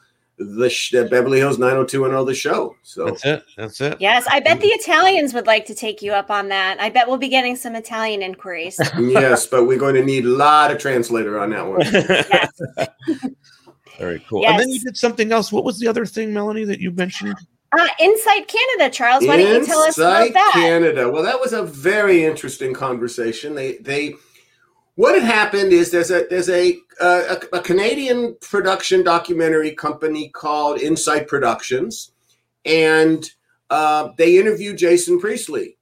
the 0.58 0.70
sh- 0.70 0.92
Beverly 0.92 1.40
Hills 1.40 1.58
90210 1.58 2.26
the 2.26 2.34
show. 2.34 2.76
So 2.84 3.06
that's 3.06 3.26
it. 3.26 3.44
That's 3.58 3.82
it. 3.82 3.98
Yes, 4.00 4.26
I 4.30 4.40
bet 4.40 4.62
the 4.62 4.68
Italians 4.68 5.34
would 5.34 5.48
like 5.48 5.66
to 5.68 5.76
take 5.76 6.02
you 6.02 6.12
up 6.14 6.30
on 6.30 6.50
that. 6.50 6.80
I 6.80 6.90
bet 6.90 7.08
we'll 7.08 7.18
be 7.18 7.30
getting 7.30 7.56
some 7.56 7.76
Italian 7.76 8.22
inquiries. 8.22 8.80
yes, 9.00 9.46
but 9.48 9.66
we're 9.66 9.80
going 9.80 9.96
to 9.96 10.04
need 10.04 10.26
a 10.26 10.30
lot 10.30 10.72
of 10.72 10.78
translator 10.78 11.40
on 11.40 11.50
that 11.52 11.68
one. 11.68 13.28
Very 13.98 14.26
cool. 14.28 14.42
Yes. 14.42 14.52
And 14.52 14.60
then 14.60 14.70
you 14.70 14.80
did 14.80 14.98
something 14.98 15.32
else. 15.32 15.52
What 15.52 15.64
was 15.64 15.80
the 15.80 15.88
other 15.88 16.06
thing, 16.06 16.34
Melanie, 16.34 16.66
that 16.66 16.80
you 16.80 16.92
mentioned? 16.92 17.36
Uh, 17.78 17.88
Inside 18.00 18.48
Canada, 18.48 18.90
Charles. 18.94 19.26
Why 19.26 19.38
don't 19.38 19.62
you 19.62 19.66
tell 19.66 19.80
us 19.80 19.98
about 19.98 20.34
that? 20.34 20.52
Canada. 20.54 21.10
Well, 21.10 21.24
that 21.24 21.40
was 21.40 21.54
a 21.54 21.64
very 21.64 22.24
interesting 22.24 22.74
conversation. 22.74 23.56
They 23.56 23.78
they 23.78 24.16
what 24.96 25.16
had 25.16 25.24
happened 25.24 25.72
is 25.74 25.90
there's 25.90 26.12
a 26.12 26.26
there's 26.30 26.50
a, 26.50 26.78
a, 27.02 27.42
a 27.54 27.62
Canadian 27.62 28.36
production 28.42 29.04
documentary 29.04 29.72
company 29.72 30.30
called 30.30 30.80
Insight 30.80 31.28
Productions, 31.28 32.12
and 32.66 33.30
uh, 33.70 34.10
they 34.18 34.38
interviewed 34.38 34.78
Jason 34.78 35.20
Priestley 35.20 35.78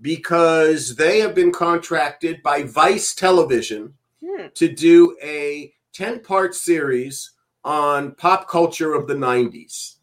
because 0.00 0.96
they 0.96 1.20
have 1.20 1.34
been 1.34 1.52
contracted 1.52 2.42
by 2.42 2.62
Vice 2.62 3.14
Television 3.14 3.94
hmm. 4.24 4.46
to 4.54 4.72
do 4.72 5.16
a 5.22 5.72
ten 5.92 6.20
part 6.20 6.54
series 6.54 7.32
on 7.64 8.14
pop 8.14 8.48
culture 8.48 8.94
of 8.94 9.08
the 9.08 9.14
'90s, 9.14 9.96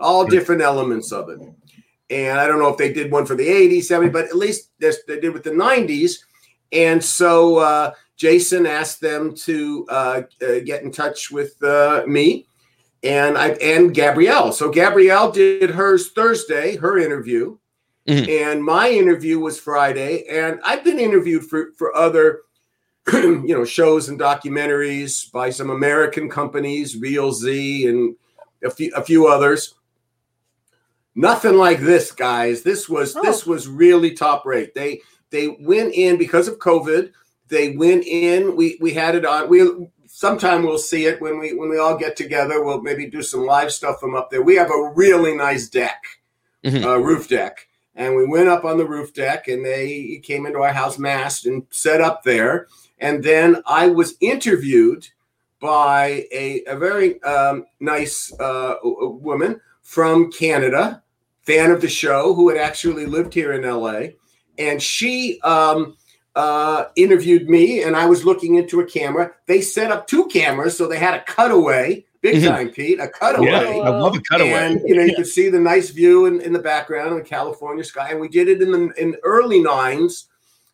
all 0.00 0.26
different 0.26 0.60
elements 0.60 1.12
of 1.12 1.28
it. 1.28 1.38
and 2.10 2.40
I 2.40 2.48
don't 2.48 2.58
know 2.58 2.68
if 2.68 2.78
they 2.78 2.92
did 2.92 3.12
one 3.12 3.26
for 3.26 3.36
the 3.36 3.46
80s, 3.46 3.90
70s, 3.90 4.12
but 4.12 4.24
at 4.26 4.36
least 4.36 4.70
they 4.78 5.20
did 5.20 5.32
with 5.32 5.44
the 5.44 5.50
90s. 5.50 6.18
And 6.72 7.02
so 7.02 7.58
uh, 7.58 7.92
Jason 8.16 8.66
asked 8.66 9.00
them 9.00 9.34
to 9.36 9.86
uh, 9.88 10.22
uh, 10.42 10.60
get 10.64 10.82
in 10.82 10.90
touch 10.90 11.30
with 11.30 11.62
uh, 11.62 12.04
me 12.06 12.46
and 13.02 13.38
I 13.38 13.50
and 13.50 13.94
Gabrielle. 13.94 14.52
So 14.52 14.70
Gabrielle 14.70 15.30
did 15.30 15.70
hers 15.70 16.10
Thursday, 16.10 16.76
her 16.76 16.98
interview, 16.98 17.58
mm-hmm. 18.08 18.28
and 18.28 18.64
my 18.64 18.90
interview 18.90 19.38
was 19.38 19.60
Friday. 19.60 20.24
And 20.28 20.60
I've 20.64 20.84
been 20.84 20.98
interviewed 20.98 21.44
for 21.44 21.72
for 21.76 21.94
other 21.96 22.40
you 23.12 23.54
know 23.54 23.64
shows 23.64 24.08
and 24.08 24.18
documentaries 24.18 25.30
by 25.30 25.50
some 25.50 25.70
American 25.70 26.28
companies, 26.28 27.00
Reelz, 27.00 27.88
and 27.88 28.16
a 28.64 28.70
few 28.70 28.92
a 28.94 29.02
few 29.02 29.26
others. 29.26 29.74
Nothing 31.14 31.54
like 31.54 31.80
this, 31.80 32.12
guys. 32.12 32.62
This 32.62 32.88
was 32.88 33.16
oh. 33.16 33.22
this 33.22 33.46
was 33.46 33.68
really 33.68 34.12
top 34.12 34.44
rate. 34.44 34.74
They 34.74 35.00
they 35.30 35.56
went 35.60 35.94
in 35.94 36.16
because 36.16 36.48
of 36.48 36.58
COVID. 36.58 37.12
They 37.48 37.76
went 37.76 38.04
in. 38.04 38.56
We 38.56 38.78
we 38.80 38.92
had 38.92 39.14
it 39.14 39.24
on. 39.24 39.48
We 39.48 39.88
sometime 40.06 40.62
we'll 40.62 40.78
see 40.78 41.06
it 41.06 41.20
when 41.20 41.38
we 41.38 41.54
when 41.54 41.68
we 41.68 41.78
all 41.78 41.96
get 41.96 42.16
together. 42.16 42.64
We'll 42.64 42.82
maybe 42.82 43.06
do 43.06 43.22
some 43.22 43.44
live 43.44 43.72
stuff 43.72 44.00
from 44.00 44.14
up 44.14 44.30
there. 44.30 44.42
We 44.42 44.56
have 44.56 44.70
a 44.70 44.92
really 44.94 45.36
nice 45.36 45.68
deck, 45.68 46.02
mm-hmm. 46.64 46.84
uh, 46.84 46.96
roof 46.96 47.28
deck, 47.28 47.68
and 47.94 48.16
we 48.16 48.26
went 48.26 48.48
up 48.48 48.64
on 48.64 48.78
the 48.78 48.86
roof 48.86 49.14
deck, 49.14 49.48
and 49.48 49.64
they 49.64 50.20
came 50.22 50.46
into 50.46 50.60
our 50.60 50.72
house 50.72 50.98
masked 50.98 51.46
and 51.46 51.66
set 51.70 52.00
up 52.00 52.22
there. 52.22 52.66
And 52.98 53.22
then 53.22 53.62
I 53.66 53.88
was 53.88 54.14
interviewed 54.20 55.08
by 55.60 56.26
a, 56.32 56.62
a 56.66 56.76
very 56.76 57.22
um, 57.22 57.66
nice 57.80 58.32
uh, 58.40 58.76
woman 58.82 59.60
from 59.82 60.30
Canada, 60.30 61.02
fan 61.42 61.70
of 61.70 61.80
the 61.80 61.88
show, 61.88 62.34
who 62.34 62.48
had 62.48 62.58
actually 62.58 63.06
lived 63.06 63.34
here 63.34 63.52
in 63.52 63.62
LA. 63.62 64.08
And 64.58 64.82
she 64.82 65.40
um, 65.42 65.96
uh, 66.34 66.86
interviewed 66.96 67.48
me, 67.48 67.82
and 67.82 67.96
I 67.96 68.06
was 68.06 68.24
looking 68.24 68.56
into 68.56 68.80
a 68.80 68.86
camera. 68.86 69.32
They 69.46 69.60
set 69.60 69.90
up 69.90 70.06
two 70.06 70.26
cameras, 70.26 70.76
so 70.76 70.86
they 70.86 70.98
had 70.98 71.14
a 71.14 71.24
cutaway. 71.24 72.04
Big 72.20 72.36
mm-hmm. 72.36 72.48
time, 72.48 72.70
Pete. 72.70 73.00
A 73.00 73.08
cutaway. 73.08 73.48
Yeah, 73.48 73.82
I 73.82 73.88
love 73.88 74.16
a 74.16 74.20
cutaway. 74.20 74.52
And 74.52 74.80
you 74.86 74.96
know, 74.96 75.02
you 75.02 75.14
could 75.14 75.26
see 75.26 75.48
the 75.48 75.60
nice 75.60 75.90
view 75.90 76.26
in, 76.26 76.40
in 76.40 76.52
the 76.52 76.58
background 76.58 77.12
of 77.12 77.18
the 77.18 77.28
California 77.28 77.84
sky. 77.84 78.10
And 78.10 78.20
we 78.20 78.28
did 78.28 78.48
it 78.48 78.62
in 78.62 78.72
the 78.72 78.92
in 79.00 79.16
early 79.22 79.60
nines 79.60 80.28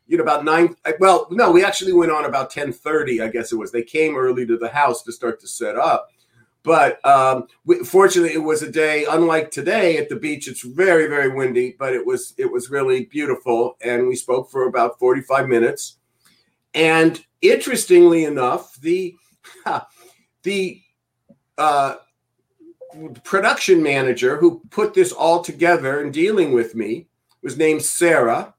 you 0.09 0.17
know 0.17 0.25
about 0.25 0.45
nine 0.45 0.77
well 1.01 1.27
no 1.31 1.51
we 1.51 1.65
actually 1.65 1.93
went 1.93 2.13
on 2.13 2.25
about 2.25 2.53
10.30 2.53 3.23
i 3.23 3.29
guess 3.29 3.53
it 3.53 3.57
was 3.57 3.73
they 3.73 3.83
came 3.83 4.17
early 4.17 4.45
to 4.45 4.59
the 4.59 4.69
house 4.69 5.03
to 5.03 5.13
start 5.13 5.41
to 5.41 5.47
set 5.47 5.77
up 5.77 6.12
but 6.63 7.05
um, 7.05 7.47
fortunately 7.85 8.35
it 8.35 8.43
was 8.43 8.63
a 8.63 8.71
day 8.71 9.05
unlike 9.09 9.51
today 9.51 9.97
at 9.97 10.09
the 10.09 10.17
beach. 10.17 10.49
It's 10.49 10.63
very 10.63 11.09
very 11.09 11.29
windy 11.29 11.77
but 11.79 11.95
it 11.95 12.05
was 12.07 12.35
it 12.39 12.51
was 12.51 12.71
really 12.71 13.05
beautiful 13.07 13.77
and 13.81 14.07
we 14.07 14.17
spoke 14.17 14.51
for 14.51 14.67
about 14.67 14.99
45 14.99 15.49
minutes. 15.49 15.97
And 16.75 17.25
interestingly 17.41 18.25
enough 18.25 18.81
the 18.81 19.15
the 20.43 20.81
uh, 21.59 21.97
production 23.25 23.83
manager 23.83 24.37
who 24.37 24.63
put 24.71 24.95
this 24.95 25.13
all 25.13 25.43
together 25.43 26.01
and 26.01 26.13
dealing 26.13 26.53
with 26.53 26.75
me 26.75 27.07
was 27.43 27.57
named 27.57 27.83
sarah 27.83 28.55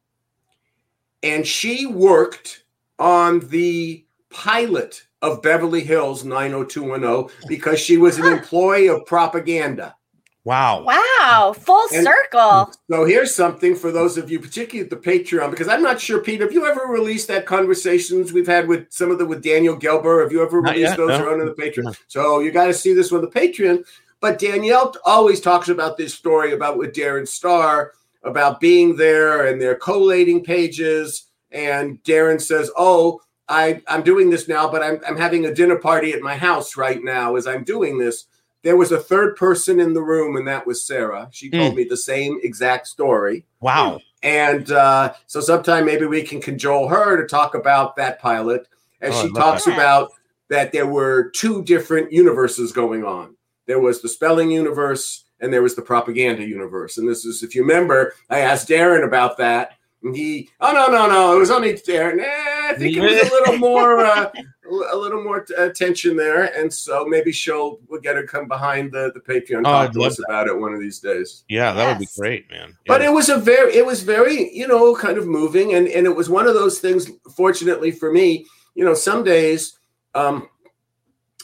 and 1.21 1.47
she 1.47 1.85
worked 1.85 2.63
on 2.99 3.39
the 3.49 4.05
pilot 4.29 5.07
of 5.23 5.41
Beverly 5.41 5.81
Hills 5.81 6.25
90210 6.25 7.33
because 7.47 7.79
she 7.79 7.97
was 7.97 8.19
an 8.19 8.25
employee 8.25 8.89
of 8.89 9.05
propaganda. 9.05 9.95
Wow. 10.43 10.83
Wow. 10.83 11.55
Full 11.57 11.87
and 11.93 12.03
circle. 12.03 12.73
So 12.91 13.05
here's 13.05 13.33
something 13.33 13.75
for 13.75 13.93
those 13.93 14.17
of 14.17 14.29
you, 14.29 14.39
particularly 14.39 14.83
at 14.83 14.89
the 14.89 14.97
Patreon, 14.97 15.49
because 15.49 15.69
I'm 15.69 15.81
not 15.81 16.01
sure, 16.01 16.21
Pete, 16.21 16.41
have 16.41 16.51
you 16.51 16.65
ever 16.65 16.81
released 16.81 17.29
that 17.29 17.45
conversations 17.45 18.33
we've 18.33 18.45
had 18.45 18.67
with 18.67 18.91
some 18.91 19.09
of 19.09 19.17
the 19.17 19.25
with 19.25 19.41
Danielle 19.41 19.79
Gelber? 19.79 20.21
Have 20.21 20.33
you 20.33 20.43
ever 20.43 20.61
not 20.61 20.75
released 20.75 20.91
yet, 20.91 20.97
those 20.97 21.17
no. 21.17 21.31
on 21.31 21.39
the 21.39 21.53
Patreon? 21.53 21.85
No. 21.85 21.93
So 22.07 22.39
you 22.41 22.51
got 22.51 22.65
to 22.65 22.73
see 22.73 22.93
this 22.93 23.13
on 23.13 23.21
the 23.21 23.27
Patreon. 23.27 23.85
But 24.19 24.39
Danielle 24.39 24.93
always 25.05 25.39
talks 25.39 25.69
about 25.69 25.97
this 25.97 26.13
story 26.13 26.51
about 26.51 26.77
with 26.77 26.93
Darren 26.93 27.27
Star 27.27 27.93
about 28.23 28.59
being 28.59 28.97
there 28.97 29.47
and 29.47 29.61
their 29.61 29.75
collating 29.75 30.43
pages. 30.43 31.27
And 31.51 32.03
Darren 32.03 32.41
says, 32.41 32.69
Oh, 32.75 33.21
I, 33.53 33.81
I'm 33.87 34.01
doing 34.01 34.29
this 34.29 34.47
now, 34.47 34.69
but 34.69 34.81
I'm, 34.81 34.99
I'm 35.07 35.17
having 35.17 35.45
a 35.45 35.53
dinner 35.53 35.77
party 35.77 36.11
at 36.13 36.21
my 36.21 36.35
house 36.35 36.75
right 36.75 37.03
now 37.03 37.35
as 37.35 37.45
I'm 37.45 37.63
doing 37.63 37.99
this. 37.99 38.25
There 38.63 38.77
was 38.77 38.91
a 38.91 38.99
third 38.99 39.35
person 39.35 39.79
in 39.79 39.93
the 39.93 40.01
room, 40.01 40.37
and 40.37 40.47
that 40.47 40.65
was 40.65 40.83
Sarah. 40.83 41.27
She 41.31 41.49
told 41.49 41.73
mm. 41.73 41.77
me 41.77 41.83
the 41.83 41.97
same 41.97 42.39
exact 42.43 42.87
story. 42.87 43.45
Wow. 43.59 43.99
And 44.23 44.71
uh, 44.71 45.13
so 45.27 45.41
sometime 45.41 45.85
maybe 45.85 46.05
we 46.05 46.23
can 46.23 46.41
cajole 46.41 46.87
her 46.87 47.21
to 47.21 47.27
talk 47.27 47.55
about 47.55 47.95
that 47.97 48.19
pilot 48.19 48.67
as 49.01 49.13
oh, 49.15 49.27
she 49.27 49.33
talks 49.33 49.65
that. 49.65 49.73
about 49.73 50.11
that 50.49 50.71
there 50.71 50.87
were 50.87 51.29
two 51.31 51.63
different 51.63 52.11
universes 52.11 52.71
going 52.71 53.03
on. 53.03 53.35
There 53.67 53.79
was 53.79 54.01
the 54.01 54.09
spelling 54.09 54.49
universe 54.49 55.25
and 55.39 55.51
there 55.51 55.61
was 55.61 55.75
the 55.75 55.81
propaganda 55.81 56.45
universe. 56.45 56.97
And 56.97 57.07
this 57.07 57.25
is, 57.25 57.43
if 57.43 57.53
you 57.53 57.61
remember, 57.61 58.13
I 58.29 58.39
asked 58.39 58.69
Darren 58.69 59.05
about 59.05 59.37
that. 59.37 59.73
And 60.03 60.15
he, 60.15 60.49
oh 60.59 60.73
no, 60.73 60.87
no, 60.87 61.07
no, 61.07 61.35
it 61.35 61.39
was 61.39 61.49
only 61.49 61.73
Darren. 61.73 62.19
Eh, 62.19 62.69
I 62.69 62.73
think 62.77 62.97
it 62.97 63.01
was 63.01 63.29
a 63.29 63.33
little 63.33 63.57
more, 63.57 63.99
uh, 63.99 64.29
a 64.91 64.97
little 64.97 65.23
more 65.23 65.45
t- 65.45 65.53
attention 65.53 66.17
there, 66.17 66.43
and 66.59 66.71
so 66.71 67.05
maybe 67.05 67.31
she'll 67.31 67.79
we'll 67.87 68.01
get 68.01 68.17
her 68.17 68.23
come 68.23 68.47
behind 68.47 68.91
the 68.91 69.11
the 69.13 69.21
Patreon. 69.21 69.59
Oh, 69.59 69.63
talk 69.63 69.93
to 69.93 70.03
us 70.03 70.17
that. 70.17 70.25
about 70.27 70.47
it 70.47 70.59
one 70.59 70.73
of 70.73 70.81
these 70.81 70.99
days. 70.99 71.45
Yeah, 71.47 71.71
that 71.71 71.83
yes. 71.83 71.89
would 71.89 71.99
be 71.99 72.09
great, 72.19 72.51
man. 72.51 72.69
Yeah. 72.69 72.75
But 72.87 73.01
it 73.01 73.13
was 73.13 73.29
a 73.29 73.37
very, 73.37 73.75
it 73.75 73.85
was 73.85 74.03
very, 74.03 74.53
you 74.53 74.67
know, 74.67 74.93
kind 74.95 75.17
of 75.17 75.25
moving, 75.25 75.73
and 75.73 75.87
and 75.87 76.05
it 76.05 76.15
was 76.15 76.29
one 76.29 76.47
of 76.47 76.53
those 76.53 76.79
things. 76.79 77.09
Fortunately 77.35 77.91
for 77.91 78.11
me, 78.11 78.45
you 78.75 78.83
know, 78.83 78.93
some 78.93 79.23
days, 79.23 79.77
um, 80.15 80.49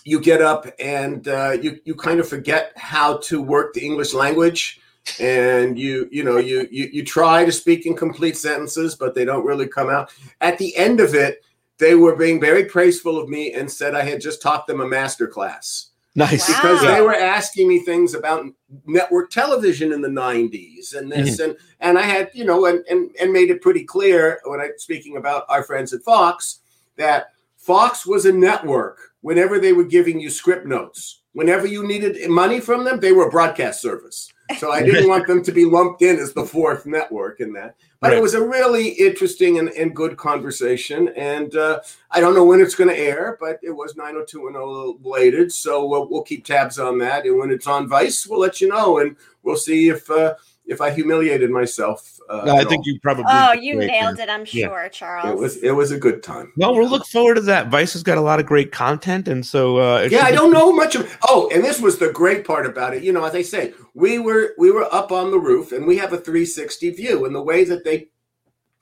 you 0.03 0.19
get 0.19 0.41
up 0.41 0.65
and 0.79 1.27
uh, 1.27 1.51
you 1.51 1.79
you 1.85 1.95
kind 1.95 2.19
of 2.19 2.27
forget 2.27 2.73
how 2.75 3.17
to 3.17 3.41
work 3.41 3.73
the 3.73 3.85
English 3.85 4.13
language, 4.13 4.78
and 5.19 5.77
you 5.77 6.07
you 6.11 6.23
know 6.23 6.37
you, 6.37 6.67
you 6.71 6.89
you 6.91 7.03
try 7.03 7.45
to 7.45 7.51
speak 7.51 7.85
in 7.85 7.95
complete 7.95 8.37
sentences, 8.37 8.95
but 8.95 9.15
they 9.15 9.25
don't 9.25 9.45
really 9.45 9.67
come 9.67 9.89
out. 9.89 10.11
At 10.41 10.57
the 10.57 10.75
end 10.75 10.99
of 10.99 11.15
it, 11.15 11.43
they 11.77 11.95
were 11.95 12.15
being 12.15 12.39
very 12.39 12.65
praiseful 12.65 13.17
of 13.17 13.29
me 13.29 13.53
and 13.53 13.71
said 13.71 13.95
I 13.95 14.03
had 14.03 14.21
just 14.21 14.41
taught 14.41 14.67
them 14.67 14.81
a 14.81 14.87
master 14.87 15.27
class. 15.27 15.87
Nice. 16.15 16.47
Because 16.47 16.81
they 16.81 17.01
were 17.01 17.15
asking 17.15 17.67
me 17.67 17.79
things 17.79 18.13
about 18.13 18.45
network 18.85 19.29
television 19.29 19.93
in 19.93 20.01
the 20.01 20.09
90s 20.09 20.95
and 20.95 21.11
this 21.11 21.39
mm-hmm. 21.39 21.51
and 21.51 21.57
and 21.79 21.97
I 21.97 22.01
had, 22.01 22.29
you 22.33 22.45
know, 22.45 22.65
and, 22.65 22.83
and 22.89 23.09
and 23.21 23.31
made 23.31 23.49
it 23.49 23.61
pretty 23.61 23.83
clear 23.83 24.41
when 24.43 24.59
I 24.59 24.71
speaking 24.77 25.17
about 25.17 25.45
our 25.49 25.63
friends 25.63 25.93
at 25.93 26.01
Fox 26.01 26.59
that 26.97 27.31
Fox 27.57 28.05
was 28.05 28.25
a 28.25 28.33
network 28.33 29.13
whenever 29.21 29.59
they 29.59 29.73
were 29.73 29.85
giving 29.85 30.19
you 30.19 30.29
script 30.29 30.65
notes. 30.65 31.21
Whenever 31.33 31.67
you 31.67 31.87
needed 31.87 32.29
money 32.29 32.59
from 32.59 32.83
them, 32.83 32.99
they 32.99 33.11
were 33.11 33.27
a 33.27 33.31
broadcast 33.31 33.81
service. 33.81 34.33
So 34.57 34.71
I 34.71 34.81
didn't 34.81 35.09
want 35.09 35.27
them 35.27 35.43
to 35.43 35.51
be 35.51 35.65
lumped 35.65 36.01
in 36.01 36.17
as 36.17 36.33
the 36.33 36.45
fourth 36.45 36.85
network 36.85 37.39
in 37.39 37.53
that. 37.53 37.75
But 37.99 38.09
right. 38.09 38.17
it 38.17 38.21
was 38.21 38.33
a 38.33 38.41
really 38.41 38.89
interesting 38.89 39.59
and, 39.59 39.69
and 39.69 39.95
good 39.95 40.17
conversation. 40.17 41.09
And 41.09 41.55
uh, 41.55 41.81
I 42.11 42.19
don't 42.19 42.33
know 42.33 42.45
when 42.45 42.61
it's 42.61 42.75
going 42.75 42.89
to 42.89 42.97
air, 42.97 43.37
but 43.39 43.59
it 43.61 43.71
was 43.71 43.95
90210 43.95 45.03
bladed. 45.03 45.51
So 45.51 45.85
we'll, 45.85 46.09
we'll, 46.09 46.23
keep 46.23 46.45
tabs 46.45 46.79
on 46.79 46.97
that. 46.99 47.25
And 47.25 47.37
when 47.37 47.51
it's 47.51 47.67
on 47.67 47.87
Vice, 47.87 48.25
we'll 48.25 48.39
let 48.39 48.61
you 48.61 48.69
know. 48.69 48.99
And 48.99 49.15
we'll 49.43 49.57
see 49.57 49.89
if 49.89 50.09
uh, 50.09 50.35
if 50.69 50.81
I 50.81 50.91
humiliated 50.91 51.49
myself. 51.49 52.19
Uh, 52.29 52.43
no, 52.45 52.55
I 52.55 52.63
think 52.63 52.79
all. 52.79 52.83
you 52.85 52.99
probably. 53.01 53.25
Oh, 53.27 53.53
you 53.53 53.75
nailed 53.75 54.19
it! 54.19 54.29
I'm 54.29 54.45
sure, 54.45 54.83
yeah. 54.83 54.89
Charles. 54.89 55.29
It 55.29 55.37
was 55.37 55.57
it 55.57 55.71
was 55.71 55.91
a 55.91 55.97
good 55.97 56.21
time. 56.21 56.53
Well, 56.55 56.75
we'll 56.75 56.87
look 56.87 57.07
forward 57.07 57.35
to 57.35 57.41
that. 57.41 57.69
Vice 57.69 57.93
has 57.93 58.03
got 58.03 58.17
a 58.17 58.21
lot 58.21 58.39
of 58.39 58.45
great 58.45 58.71
content, 58.71 59.27
and 59.27 59.45
so 59.45 59.77
uh, 59.77 60.07
yeah, 60.09 60.23
I 60.23 60.31
don't 60.31 60.53
know 60.53 60.71
much 60.71 60.95
of. 60.95 61.17
Oh, 61.27 61.49
and 61.53 61.63
this 61.63 61.81
was 61.81 61.97
the 61.97 62.11
great 62.11 62.45
part 62.45 62.67
about 62.67 62.93
it. 62.93 63.03
You 63.03 63.11
know, 63.11 63.25
as 63.25 63.33
I 63.33 63.41
say, 63.41 63.73
we 63.95 64.19
were 64.19 64.53
we 64.57 64.71
were 64.71 64.87
up 64.93 65.11
on 65.11 65.31
the 65.31 65.39
roof, 65.39 65.71
and 65.71 65.87
we 65.87 65.97
have 65.97 66.13
a 66.13 66.17
360 66.17 66.91
view, 66.91 67.25
and 67.25 67.35
the 67.35 67.41
way 67.41 67.63
that 67.63 67.83
they 67.83 68.09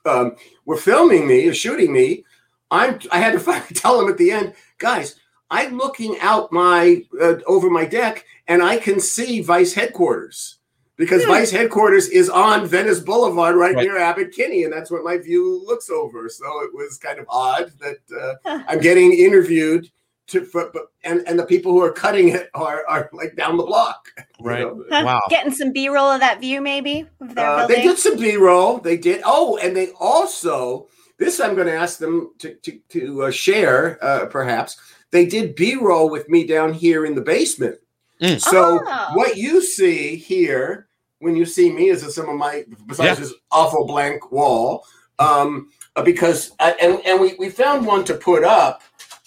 um, 0.04 0.36
were 0.66 0.76
filming 0.76 1.26
me 1.26 1.48
or 1.48 1.54
shooting 1.54 1.92
me, 1.92 2.24
I'm 2.70 3.00
I 3.10 3.18
had 3.18 3.32
to 3.32 3.40
finally 3.40 3.74
tell 3.74 3.98
them 3.98 4.10
at 4.10 4.18
the 4.18 4.30
end, 4.30 4.54
guys. 4.76 5.16
I'm 5.50 5.78
looking 5.78 6.18
out 6.20 6.52
my 6.52 7.04
uh, 7.18 7.36
over 7.46 7.70
my 7.70 7.86
deck, 7.86 8.26
and 8.46 8.62
I 8.62 8.76
can 8.76 9.00
see 9.00 9.40
Vice 9.40 9.72
headquarters 9.72 10.57
because 10.98 11.22
yeah. 11.22 11.28
Vice 11.28 11.50
headquarters 11.50 12.08
is 12.08 12.28
on 12.28 12.66
Venice 12.66 13.00
Boulevard, 13.00 13.56
right, 13.56 13.74
right, 13.74 13.84
near 13.84 13.96
Abbot 13.96 14.32
Kinney, 14.32 14.64
and 14.64 14.72
that's 14.72 14.90
what 14.90 15.04
my 15.04 15.16
view 15.16 15.64
looks 15.64 15.88
over. 15.88 16.28
So 16.28 16.44
it 16.64 16.74
was 16.74 16.98
kind 16.98 17.18
of 17.18 17.26
odd 17.30 17.72
that 17.78 17.98
uh, 18.44 18.60
I'm 18.68 18.80
getting 18.80 19.12
interviewed 19.12 19.90
to, 20.26 20.44
for, 20.44 20.70
and 21.04 21.26
and 21.26 21.38
the 21.38 21.46
people 21.46 21.72
who 21.72 21.80
are 21.82 21.92
cutting 21.92 22.28
it 22.28 22.50
are 22.52 22.84
are 22.86 23.08
like 23.12 23.36
down 23.36 23.56
the 23.56 23.64
block. 23.64 24.08
Right. 24.40 24.60
You 24.60 24.86
know? 24.88 25.04
Wow. 25.04 25.22
Getting 25.28 25.50
some 25.50 25.72
B 25.72 25.88
roll 25.88 26.12
of 26.12 26.20
that 26.20 26.40
view, 26.40 26.60
maybe. 26.60 27.08
Uh, 27.36 27.66
they 27.66 27.82
did 27.82 27.98
some 27.98 28.16
B 28.16 28.36
roll. 28.36 28.78
They 28.78 28.96
did. 28.96 29.20
Oh, 29.24 29.58
and 29.60 29.74
they 29.74 29.90
also 29.98 30.86
this 31.18 31.40
I'm 31.40 31.56
going 31.56 31.66
to 31.66 31.74
ask 31.74 31.98
them 31.98 32.32
to 32.38 32.54
to, 32.54 32.78
to 32.90 33.22
uh, 33.24 33.30
share, 33.32 33.98
uh, 34.02 34.26
perhaps. 34.26 34.76
They 35.10 35.26
did 35.26 35.56
B 35.56 35.74
roll 35.74 36.08
with 36.08 36.28
me 36.28 36.46
down 36.46 36.72
here 36.72 37.04
in 37.04 37.16
the 37.16 37.20
basement. 37.20 37.78
Mm. 38.22 38.40
So 38.40 38.80
oh. 38.84 39.10
what 39.14 39.36
you 39.36 39.60
see 39.60 40.14
here 40.14 40.87
when 41.20 41.36
you 41.36 41.44
see 41.44 41.72
me 41.72 41.88
is 41.88 42.14
some 42.14 42.28
of 42.28 42.36
my 42.36 42.64
besides 42.86 43.18
yeah. 43.18 43.24
this 43.24 43.34
awful 43.50 43.86
blank 43.86 44.30
wall. 44.30 44.84
Um, 45.18 45.70
uh, 45.96 46.02
because 46.02 46.52
I, 46.60 46.72
and 46.80 47.00
and 47.04 47.20
we 47.20 47.34
we 47.34 47.50
found 47.50 47.84
one 47.84 48.04
to 48.04 48.14
put 48.14 48.44
up, 48.44 48.82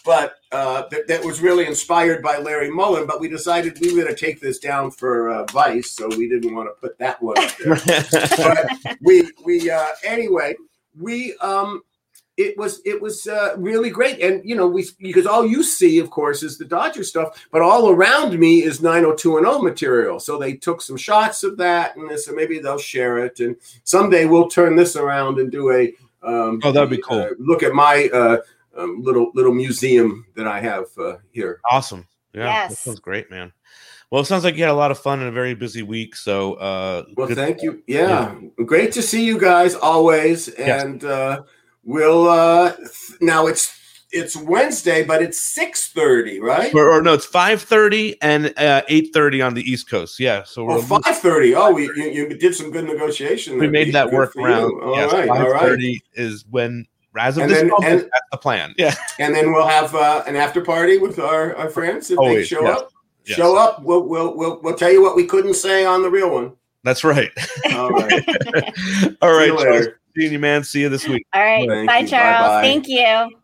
but 0.06 0.36
uh, 0.54 0.84
that, 0.90 1.08
that 1.08 1.26
was 1.26 1.42
really 1.42 1.66
inspired 1.66 2.24
by 2.24 2.38
Larry 2.38 2.70
Mollin. 2.70 3.06
But 3.08 3.20
we 3.20 3.28
decided 3.28 3.78
we 3.82 3.94
were 3.94 4.04
going 4.04 4.16
to 4.16 4.26
take 4.26 4.40
this 4.40 4.58
down 4.58 4.92
for 4.92 5.30
uh, 5.30 5.46
Vice, 5.52 5.92
so 5.92 6.08
we 6.08 6.30
didn't 6.30 6.56
want 6.56 6.70
to 6.70 6.80
put 6.80 6.98
that 7.00 7.22
one 7.22 7.38
up 7.38 7.58
there. 7.58 7.76
but 8.38 8.98
we 9.02 9.30
we 9.44 9.70
uh, 9.70 9.88
anyway 10.06 10.56
we 11.00 11.36
um 11.38 11.82
it 12.42 12.58
was 12.58 12.82
it 12.86 13.02
was 13.02 13.28
uh, 13.28 13.56
really 13.58 13.90
great 13.90 14.20
and 14.20 14.44
you 14.48 14.56
know 14.56 14.68
we 14.68 14.88
because 15.00 15.26
all 15.26 15.46
you 15.46 15.64
see 15.64 16.00
of 16.00 16.10
course 16.10 16.44
is 16.44 16.58
the 16.58 16.66
dodger 16.66 17.04
stuff 17.04 17.48
but 17.52 17.62
all 17.62 17.90
around 17.90 18.38
me 18.38 18.64
is 18.64 18.82
90210 18.82 19.64
material 19.64 20.20
so 20.20 20.38
they 20.38 20.54
took 20.54 20.82
some 20.82 20.98
shots 20.98 21.44
of 21.44 21.58
that 21.58 21.96
and 21.96 22.20
so 22.20 22.34
maybe 22.34 22.60
they'll 22.60 22.78
share 22.78 23.20
it 23.20 23.40
and 23.40 23.56
someday 23.84 24.26
we'll 24.26 24.48
turn 24.50 24.76
this 24.76 24.96
around 24.96 25.40
and 25.40 25.52
do 25.52 25.72
a 25.72 25.94
um, 26.24 26.60
oh 26.64 26.72
that'd 26.72 26.90
be 26.90 27.02
cool 27.02 27.22
uh, 27.22 27.30
look 27.40 27.64
at 27.64 27.74
my 27.74 28.10
uh, 28.14 28.38
um, 28.76 29.02
little 29.02 29.32
little 29.34 29.54
museum 29.54 30.26
that 30.36 30.48
i 30.48 30.60
have 30.60 30.86
uh, 30.98 31.18
here 31.32 31.62
awesome 31.70 32.08
yeah 32.34 32.46
yes. 32.46 32.70
that 32.70 32.78
sounds 32.78 33.00
great 33.00 33.30
man 33.30 33.52
well, 34.10 34.22
it 34.22 34.26
sounds 34.26 34.44
like 34.44 34.58
you 34.58 34.64
had 34.64 34.72
a 34.72 34.74
lot 34.74 34.92
of 34.92 35.00
fun 35.00 35.20
and 35.20 35.30
a 35.30 35.32
very 35.32 35.54
busy 35.54 35.84
week. 35.84 36.18
So, 36.18 36.56
uh, 36.56 37.06
well, 37.16 37.30
thank 37.30 37.62
you. 37.62 37.82
Yeah. 37.88 38.36
yeah. 38.58 38.66
great 38.66 38.92
to 38.92 39.02
see 39.02 39.24
you 39.26 39.40
guys 39.40 39.74
always. 39.74 40.50
And 40.50 41.02
yes. 41.02 41.40
We'll 41.84 42.28
uh, 42.28 42.76
now 43.20 43.48
it's 43.48 43.78
it's 44.12 44.36
Wednesday, 44.36 45.04
but 45.04 45.22
it's 45.22 45.40
six 45.40 45.90
thirty, 45.90 46.40
right? 46.40 46.74
Or, 46.74 46.90
or, 46.92 47.02
no, 47.02 47.14
it's 47.14 47.26
five 47.26 47.62
thirty 47.62 48.22
and 48.22 48.54
uh, 48.58 48.82
eight 48.90 49.12
thirty 49.14 49.42
on 49.42 49.54
the 49.54 49.62
East 49.62 49.90
Coast. 49.90 50.20
Yeah, 50.20 50.44
so 50.44 50.66
we're 50.66 50.78
oh, 50.78 50.82
five 50.82 51.18
thirty. 51.18 51.56
Oh, 51.56 51.72
we 51.72 51.84
you, 51.84 52.10
you, 52.12 52.38
did 52.38 52.56
some 52.56 52.72
good 52.72 52.86
negotiation. 52.86 53.58
We 53.58 53.68
made 53.68 53.94
that 53.94 54.12
work 54.12 54.36
around. 54.36 54.82
All 54.82 54.96
yes, 54.96 55.14
right, 55.14 55.30
all 55.30 55.50
right. 55.50 55.80
is 56.14 56.46
when 56.50 56.86
as 57.18 57.38
of 57.38 57.44
and 57.44 57.52
this 57.52 57.60
then, 57.60 57.68
moment, 57.70 57.92
and, 57.92 58.02
that's 58.02 58.28
the 58.32 58.38
plan. 58.38 58.74
Yeah, 58.78 58.96
and 59.20 59.36
then 59.36 59.54
we'll 59.54 59.68
have 59.68 59.96
uh, 59.96 60.24
an 60.28 60.36
after 60.36 60.62
party 60.62 60.98
with 60.98 61.20
our, 61.20 61.56
our 61.56 61.70
friends 61.70 62.10
if 62.12 62.18
Always, 62.18 62.38
they 62.38 62.56
show 62.56 62.64
yes. 62.64 62.80
up. 62.80 62.92
Yes. 63.26 63.38
Show 63.38 63.56
up. 63.56 63.84
We'll, 63.84 64.08
we'll 64.08 64.36
we'll 64.36 64.62
we'll 64.62 64.76
tell 64.76 64.92
you 64.92 65.02
what 65.02 65.16
we 65.16 65.26
couldn't 65.26 65.54
say 65.54 65.86
on 65.86 66.02
the 66.02 66.10
real 66.10 66.34
one. 66.34 66.54
That's 66.84 67.04
right. 67.04 67.32
All 67.74 67.92
right. 67.92 68.24
All 69.22 69.32
right. 69.32 69.88
Seeing 70.16 70.34
you, 70.34 70.40
man. 70.40 70.64
See 70.64 70.82
you 70.82 70.90
this 70.90 71.08
week. 71.08 71.26
All 71.34 71.42
right. 71.42 71.68
Thank 71.68 71.88
Bye, 71.88 72.00
you. 72.00 72.08
Charles. 72.08 72.48
Bye-bye. 72.48 72.62
Thank 72.62 72.88
you. 72.88 73.38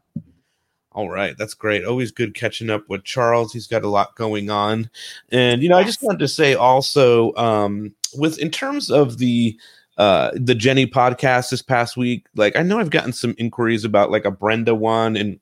All 0.97 1.12
right, 1.12 1.38
that's 1.38 1.53
great. 1.53 1.86
Always 1.86 2.09
good 2.09 2.33
catching 2.33 2.71
up 2.71 2.89
with 2.89 3.03
Charles. 3.03 3.53
He's 3.53 3.67
got 3.67 3.83
a 3.83 3.88
lot 3.88 4.15
going 4.15 4.50
on, 4.50 4.89
and 5.29 5.62
you 5.62 5.69
know, 5.69 5.77
yes. 5.77 5.83
I 5.83 5.88
just 5.88 6.01
wanted 6.01 6.17
to 6.17 6.27
say 6.27 6.55
also, 6.55 7.36
um, 7.36 7.93
with 8.15 8.39
in 8.39 8.50
terms 8.50 8.89
of 8.89 9.19
the 9.19 9.55
uh 10.00 10.31
the 10.33 10.55
Jennie 10.55 10.88
podcast 10.88 11.51
this 11.51 11.62
past 11.62 11.97
week, 11.97 12.25
like 12.36 12.55
I 12.55 12.63
know 12.63 12.79
I've 12.79 12.89
gotten 12.89 13.13
some 13.13 13.36
inquiries 13.38 13.86
about 13.86 14.09
like 14.09 14.25
a 14.25 14.31
Brenda 14.31 14.74
one, 14.74 15.15
and 15.15 15.39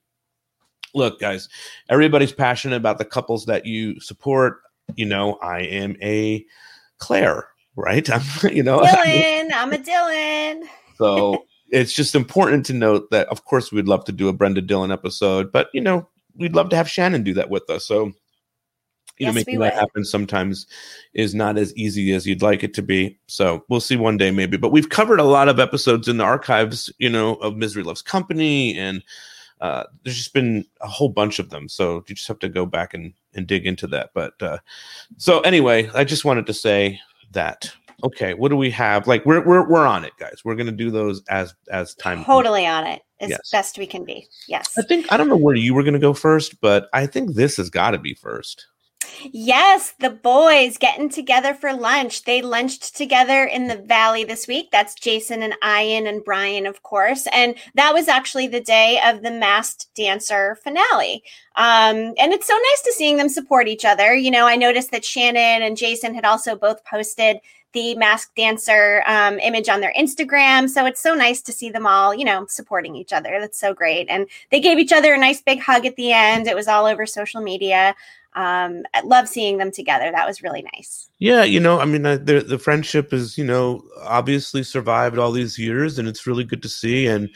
look, 0.93 1.21
guys, 1.21 1.47
everybody's 1.87 2.33
passionate 2.33 2.75
about 2.75 2.97
the 2.97 3.05
couples 3.05 3.45
that 3.45 3.65
you 3.65 3.97
support. 4.01 4.57
You 4.97 5.05
know, 5.05 5.35
I 5.35 5.59
am 5.59 5.95
a 6.01 6.45
Claire, 6.97 7.47
right? 7.77 8.09
I'm, 8.13 8.21
you 8.51 8.61
know, 8.61 8.81
Dylan. 8.81 9.51
I'm 9.55 9.71
a 9.71 9.77
Dylan. 9.77 10.63
So 10.97 11.45
it's 11.69 11.93
just 11.93 12.15
important 12.15 12.65
to 12.67 12.73
note 12.73 13.09
that, 13.11 13.27
of 13.27 13.45
course, 13.45 13.71
we'd 13.71 13.87
love 13.87 14.05
to 14.05 14.11
do 14.11 14.27
a 14.27 14.33
Brenda 14.33 14.61
Dylan 14.61 14.93
episode, 14.93 15.51
but 15.51 15.69
you 15.73 15.81
know, 15.81 16.07
we'd 16.35 16.55
love 16.55 16.69
to 16.69 16.75
have 16.75 16.89
Shannon 16.89 17.23
do 17.23 17.33
that 17.33 17.49
with 17.49 17.69
us. 17.69 17.85
So, 17.85 18.05
you 19.17 19.27
yes, 19.27 19.27
know, 19.27 19.33
making 19.33 19.59
that 19.59 19.73
happen 19.73 20.03
sometimes 20.03 20.67
is 21.13 21.33
not 21.33 21.57
as 21.57 21.73
easy 21.75 22.13
as 22.13 22.27
you'd 22.27 22.41
like 22.41 22.63
it 22.63 22.73
to 22.73 22.81
be. 22.81 23.17
So 23.27 23.63
we'll 23.69 23.79
see 23.79 23.95
one 23.95 24.17
day 24.17 24.31
maybe. 24.31 24.57
But 24.57 24.71
we've 24.71 24.89
covered 24.89 25.19
a 25.19 25.23
lot 25.23 25.47
of 25.47 25.59
episodes 25.59 26.07
in 26.07 26.17
the 26.17 26.23
archives, 26.25 26.91
you 26.97 27.09
know, 27.09 27.35
of 27.35 27.55
Misery 27.55 27.83
Loves 27.83 28.01
Company 28.01 28.77
and 28.77 29.03
uh, 29.61 29.83
there's 30.03 30.17
just 30.17 30.33
been 30.33 30.65
a 30.81 30.87
whole 30.87 31.09
bunch 31.09 31.39
of 31.39 31.49
them. 31.49 31.69
So 31.69 32.03
you 32.07 32.15
just 32.15 32.27
have 32.27 32.39
to 32.39 32.49
go 32.49 32.65
back 32.65 32.93
and, 32.93 33.13
and 33.33 33.47
dig 33.47 33.65
into 33.65 33.87
that. 33.87 34.11
But 34.13 34.41
uh, 34.41 34.57
so 35.17 35.39
anyway, 35.41 35.89
I 35.93 36.03
just 36.03 36.25
wanted 36.25 36.45
to 36.47 36.53
say 36.53 36.99
that. 37.31 37.71
Okay, 38.03 38.33
what 38.33 38.49
do 38.49 38.57
we 38.57 38.69
have? 38.71 39.07
Like 39.07 39.25
we're 39.25 39.45
we're 39.45 39.67
we're 39.67 39.85
on 39.85 40.03
it, 40.05 40.13
guys. 40.19 40.41
We're 40.43 40.55
gonna 40.55 40.71
do 40.71 40.91
those 40.91 41.23
as 41.29 41.53
as 41.69 41.95
time. 41.95 42.23
Totally 42.23 42.65
on 42.65 42.85
it 42.85 43.01
as 43.19 43.29
yes. 43.29 43.49
best 43.51 43.77
we 43.77 43.87
can 43.87 44.03
be. 44.03 44.27
Yes. 44.47 44.77
I 44.77 44.81
think 44.81 45.11
I 45.11 45.17
don't 45.17 45.29
know 45.29 45.37
where 45.37 45.55
you 45.55 45.73
were 45.73 45.83
gonna 45.83 45.99
go 45.99 46.13
first, 46.13 46.59
but 46.61 46.89
I 46.93 47.07
think 47.07 47.35
this 47.35 47.57
has 47.57 47.69
got 47.69 47.91
to 47.91 47.97
be 47.97 48.13
first. 48.13 48.67
Yes, 49.31 49.93
the 49.99 50.09
boys 50.09 50.77
getting 50.77 51.09
together 51.09 51.53
for 51.53 51.73
lunch. 51.73 52.23
They 52.23 52.41
lunched 52.41 52.95
together 52.95 53.45
in 53.45 53.67
the 53.67 53.77
valley 53.77 54.23
this 54.23 54.47
week. 54.47 54.69
That's 54.71 54.95
Jason 54.95 55.43
and 55.43 55.55
Ian 55.63 56.07
and 56.07 56.23
Brian, 56.23 56.65
of 56.65 56.83
course. 56.83 57.27
And 57.31 57.55
that 57.75 57.93
was 57.93 58.07
actually 58.07 58.47
the 58.47 58.61
day 58.61 58.99
of 59.05 59.21
the 59.21 59.31
Masked 59.31 59.87
Dancer 59.95 60.55
finale. 60.63 61.23
Um, 61.55 62.13
and 62.17 62.33
it's 62.33 62.47
so 62.47 62.53
nice 62.53 62.81
to 62.83 62.93
seeing 62.93 63.17
them 63.17 63.29
support 63.29 63.67
each 63.67 63.85
other. 63.85 64.13
You 64.13 64.31
know, 64.31 64.47
I 64.47 64.55
noticed 64.55 64.91
that 64.91 65.05
Shannon 65.05 65.61
and 65.61 65.77
Jason 65.77 66.13
had 66.13 66.25
also 66.25 66.55
both 66.55 66.83
posted 66.85 67.37
the 67.75 67.93
mask 67.95 68.33
Dancer 68.35 69.03
um, 69.05 69.37
image 69.37 69.69
on 69.69 69.81
their 69.81 69.93
Instagram. 69.97 70.67
So 70.67 70.87
it's 70.87 71.01
so 71.01 71.13
nice 71.13 71.41
to 71.43 71.51
see 71.51 71.69
them 71.69 71.85
all, 71.85 72.15
you 72.15 72.25
know, 72.25 72.47
supporting 72.47 72.95
each 72.95 73.13
other. 73.13 73.37
That's 73.39 73.59
so 73.59 73.75
great. 73.75 74.07
And 74.09 74.25
they 74.49 74.59
gave 74.59 74.79
each 74.79 74.91
other 74.91 75.13
a 75.13 75.17
nice 75.19 75.41
big 75.41 75.59
hug 75.61 75.85
at 75.85 75.95
the 75.95 76.11
end. 76.11 76.47
It 76.47 76.55
was 76.55 76.67
all 76.67 76.87
over 76.87 77.05
social 77.05 77.41
media 77.41 77.93
um, 78.35 78.83
I 78.93 79.01
love 79.01 79.27
seeing 79.29 79.57
them 79.57 79.71
together. 79.71 80.11
That 80.11 80.27
was 80.27 80.43
really 80.43 80.61
nice. 80.73 81.09
Yeah, 81.25 81.43
you 81.43 81.59
know, 81.59 81.79
I 81.79 81.85
mean, 81.85 82.05
uh, 82.05 82.17
the 82.17 82.41
the 82.41 82.59
friendship 82.59 83.11
is, 83.11 83.35
you 83.35 83.45
know, 83.45 83.83
obviously 84.03 84.61
survived 84.61 85.17
all 85.17 85.31
these 85.31 85.57
years, 85.57 85.97
and 85.97 86.07
it's 86.07 86.27
really 86.27 86.43
good 86.43 86.61
to 86.61 86.69
see. 86.69 87.07
And 87.07 87.31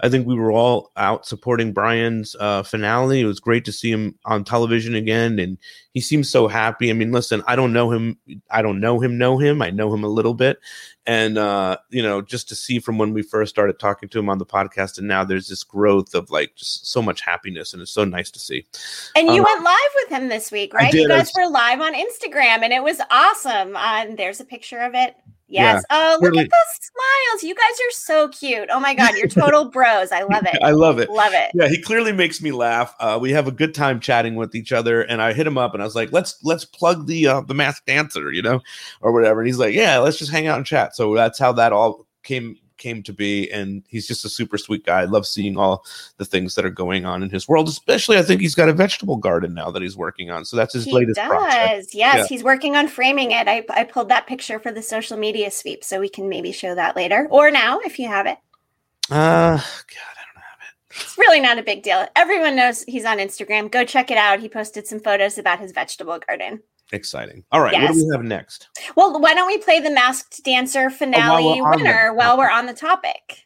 I 0.00 0.08
think 0.08 0.26
we 0.26 0.34
were 0.34 0.50
all 0.50 0.90
out 0.96 1.26
supporting 1.26 1.72
Brian's 1.72 2.34
uh, 2.40 2.62
finale. 2.62 3.20
It 3.20 3.26
was 3.26 3.40
great 3.40 3.64
to 3.66 3.72
see 3.72 3.90
him 3.90 4.18
on 4.24 4.44
television 4.44 4.94
again, 4.94 5.38
and 5.38 5.58
he 5.92 6.00
seems 6.00 6.30
so 6.30 6.48
happy. 6.48 6.90
I 6.90 6.94
mean, 6.94 7.12
listen, 7.12 7.42
I 7.46 7.54
don't 7.54 7.72
know 7.72 7.90
him. 7.90 8.18
I 8.50 8.62
don't 8.62 8.80
know 8.80 9.00
him. 9.00 9.18
Know 9.18 9.38
him. 9.38 9.60
I 9.62 9.70
know 9.70 9.92
him 9.92 10.04
a 10.04 10.08
little 10.08 10.34
bit, 10.34 10.58
and 11.06 11.38
uh, 11.38 11.76
you 11.90 12.02
know, 12.02 12.22
just 12.22 12.48
to 12.48 12.54
see 12.54 12.78
from 12.78 12.98
when 12.98 13.12
we 13.12 13.22
first 13.22 13.50
started 13.50 13.78
talking 13.78 14.08
to 14.08 14.18
him 14.18 14.28
on 14.28 14.38
the 14.38 14.46
podcast, 14.46 14.98
and 14.98 15.06
now 15.06 15.22
there's 15.22 15.48
this 15.48 15.62
growth 15.62 16.14
of 16.14 16.30
like 16.30 16.54
just 16.56 16.90
so 16.90 17.02
much 17.02 17.20
happiness, 17.20 17.72
and 17.72 17.82
it's 17.82 17.92
so 17.92 18.04
nice 18.04 18.30
to 18.30 18.38
see. 18.38 18.64
And 19.14 19.28
you 19.28 19.42
um, 19.42 19.44
went 19.44 19.64
live 19.64 19.90
with 19.96 20.18
him 20.18 20.28
this 20.28 20.50
week, 20.50 20.74
right? 20.74 20.92
You 20.92 21.08
guys 21.08 21.30
were 21.36 21.48
live 21.48 21.80
on 21.80 21.94
Instagram, 21.94 22.62
and 22.62 22.72
it 22.72 22.82
was 22.82 23.00
awesome. 23.10 23.33
Uh, 23.44 24.06
there's 24.16 24.40
a 24.40 24.44
picture 24.44 24.80
of 24.80 24.94
it. 24.94 25.16
Yes. 25.46 25.84
Yeah. 25.90 25.96
Oh, 25.96 26.18
look 26.20 26.32
really. 26.32 26.44
at 26.44 26.50
those 26.50 26.90
smiles. 26.90 27.42
You 27.42 27.54
guys 27.54 27.64
are 27.64 27.90
so 27.92 28.28
cute. 28.28 28.68
Oh 28.72 28.80
my 28.80 28.94
God. 28.94 29.14
You're 29.14 29.28
total 29.28 29.66
bros. 29.66 30.10
I 30.10 30.22
love 30.22 30.46
it. 30.46 30.58
I 30.62 30.70
love 30.70 30.98
it. 30.98 31.10
Love 31.10 31.32
it. 31.34 31.50
Yeah. 31.54 31.68
He 31.68 31.80
clearly 31.80 32.12
makes 32.12 32.40
me 32.40 32.50
laugh. 32.50 32.94
Uh, 32.98 33.18
we 33.20 33.30
have 33.32 33.46
a 33.46 33.52
good 33.52 33.74
time 33.74 34.00
chatting 34.00 34.36
with 34.36 34.54
each 34.54 34.72
other. 34.72 35.02
And 35.02 35.20
I 35.20 35.32
hit 35.32 35.46
him 35.46 35.58
up 35.58 35.74
and 35.74 35.82
I 35.82 35.86
was 35.86 35.94
like, 35.94 36.12
let's, 36.12 36.42
let's 36.42 36.64
plug 36.64 37.06
the, 37.06 37.26
uh, 37.28 37.40
the 37.42 37.54
masked 37.54 37.86
dancer, 37.86 38.32
you 38.32 38.42
know, 38.42 38.60
or 39.00 39.12
whatever. 39.12 39.40
And 39.40 39.46
he's 39.46 39.58
like, 39.58 39.74
yeah, 39.74 39.98
let's 39.98 40.18
just 40.18 40.32
hang 40.32 40.46
out 40.46 40.56
and 40.56 40.66
chat. 40.66 40.96
So 40.96 41.14
that's 41.14 41.38
how 41.38 41.52
that 41.52 41.72
all 41.72 42.06
came 42.22 42.56
came 42.76 43.02
to 43.02 43.12
be. 43.12 43.50
And 43.50 43.82
he's 43.88 44.06
just 44.06 44.24
a 44.24 44.28
super 44.28 44.58
sweet 44.58 44.84
guy. 44.84 45.02
I 45.02 45.04
love 45.04 45.26
seeing 45.26 45.56
all 45.56 45.84
the 46.16 46.24
things 46.24 46.54
that 46.54 46.64
are 46.64 46.70
going 46.70 47.04
on 47.04 47.22
in 47.22 47.30
his 47.30 47.48
world, 47.48 47.68
especially 47.68 48.18
I 48.18 48.22
think 48.22 48.40
he's 48.40 48.54
got 48.54 48.68
a 48.68 48.72
vegetable 48.72 49.16
garden 49.16 49.54
now 49.54 49.70
that 49.70 49.82
he's 49.82 49.96
working 49.96 50.30
on. 50.30 50.44
So 50.44 50.56
that's 50.56 50.74
his 50.74 50.84
he 50.84 50.92
latest 50.92 51.16
does. 51.16 51.28
project. 51.28 51.94
Yes, 51.94 52.16
yeah. 52.16 52.26
he's 52.26 52.42
working 52.42 52.76
on 52.76 52.88
framing 52.88 53.30
it. 53.32 53.48
I, 53.48 53.64
I 53.70 53.84
pulled 53.84 54.08
that 54.08 54.26
picture 54.26 54.58
for 54.58 54.72
the 54.72 54.82
social 54.82 55.16
media 55.16 55.50
sweep, 55.50 55.84
so 55.84 56.00
we 56.00 56.08
can 56.08 56.28
maybe 56.28 56.52
show 56.52 56.74
that 56.74 56.96
later 56.96 57.28
or 57.30 57.50
now 57.50 57.80
if 57.80 57.98
you 57.98 58.08
have 58.08 58.26
it. 58.26 58.38
Uh, 59.10 59.56
God, 59.56 59.60
I 59.60 60.24
don't 60.24 60.42
have 60.42 60.58
it. 60.60 61.02
It's 61.02 61.18
really 61.18 61.40
not 61.40 61.58
a 61.58 61.62
big 61.62 61.82
deal. 61.82 62.06
Everyone 62.16 62.56
knows 62.56 62.82
he's 62.84 63.04
on 63.04 63.18
Instagram. 63.18 63.70
Go 63.70 63.84
check 63.84 64.10
it 64.10 64.18
out. 64.18 64.40
He 64.40 64.48
posted 64.48 64.86
some 64.86 65.00
photos 65.00 65.38
about 65.38 65.60
his 65.60 65.72
vegetable 65.72 66.18
garden. 66.26 66.62
Exciting. 66.94 67.44
All 67.50 67.60
right, 67.60 67.72
yes. 67.72 67.90
what 67.90 67.98
do 67.98 68.06
we 68.06 68.12
have 68.12 68.24
next? 68.24 68.68
Well, 68.96 69.20
why 69.20 69.34
don't 69.34 69.48
we 69.48 69.58
play 69.58 69.80
the 69.80 69.90
Masked 69.90 70.44
Dancer 70.44 70.90
finale 70.90 71.44
oh, 71.44 71.56
while 71.62 71.76
winner 71.76 72.08
the- 72.08 72.14
while 72.14 72.38
we're 72.38 72.50
on 72.50 72.66
the 72.66 72.74
topic? 72.74 73.44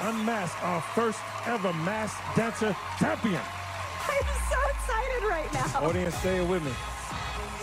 Unmask 0.00 0.60
our 0.64 0.80
first 0.80 1.20
ever 1.46 1.72
masked 1.84 2.18
dancer 2.34 2.74
champion. 2.98 3.40
I'm 3.40 4.24
so 4.50 4.58
excited 4.70 5.22
right 5.28 5.52
now. 5.52 5.86
Audience, 5.86 6.14
stay 6.16 6.40
with 6.40 6.64
me. 6.64 6.72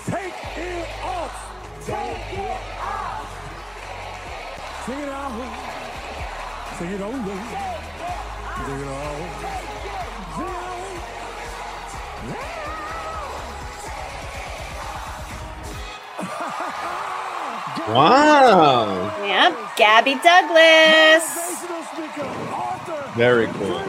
Take 0.06 0.34
it 0.58 0.88
off. 1.04 1.34
Take 1.86 2.38
it 2.38 2.62
off. 2.80 3.26
Sing 4.86 5.00
it 5.00 5.10
out. 5.10 6.76
Sing 6.78 6.92
it 6.92 7.02
over. 7.02 7.36
Sing 8.66 8.80
it 8.80 8.88
out. 8.88 9.39
Wow. 17.94 19.26
Yep, 19.26 19.58
Gabby 19.76 20.16
Douglas. 20.24 21.66
Very 23.16 23.48
cool. 23.48 23.84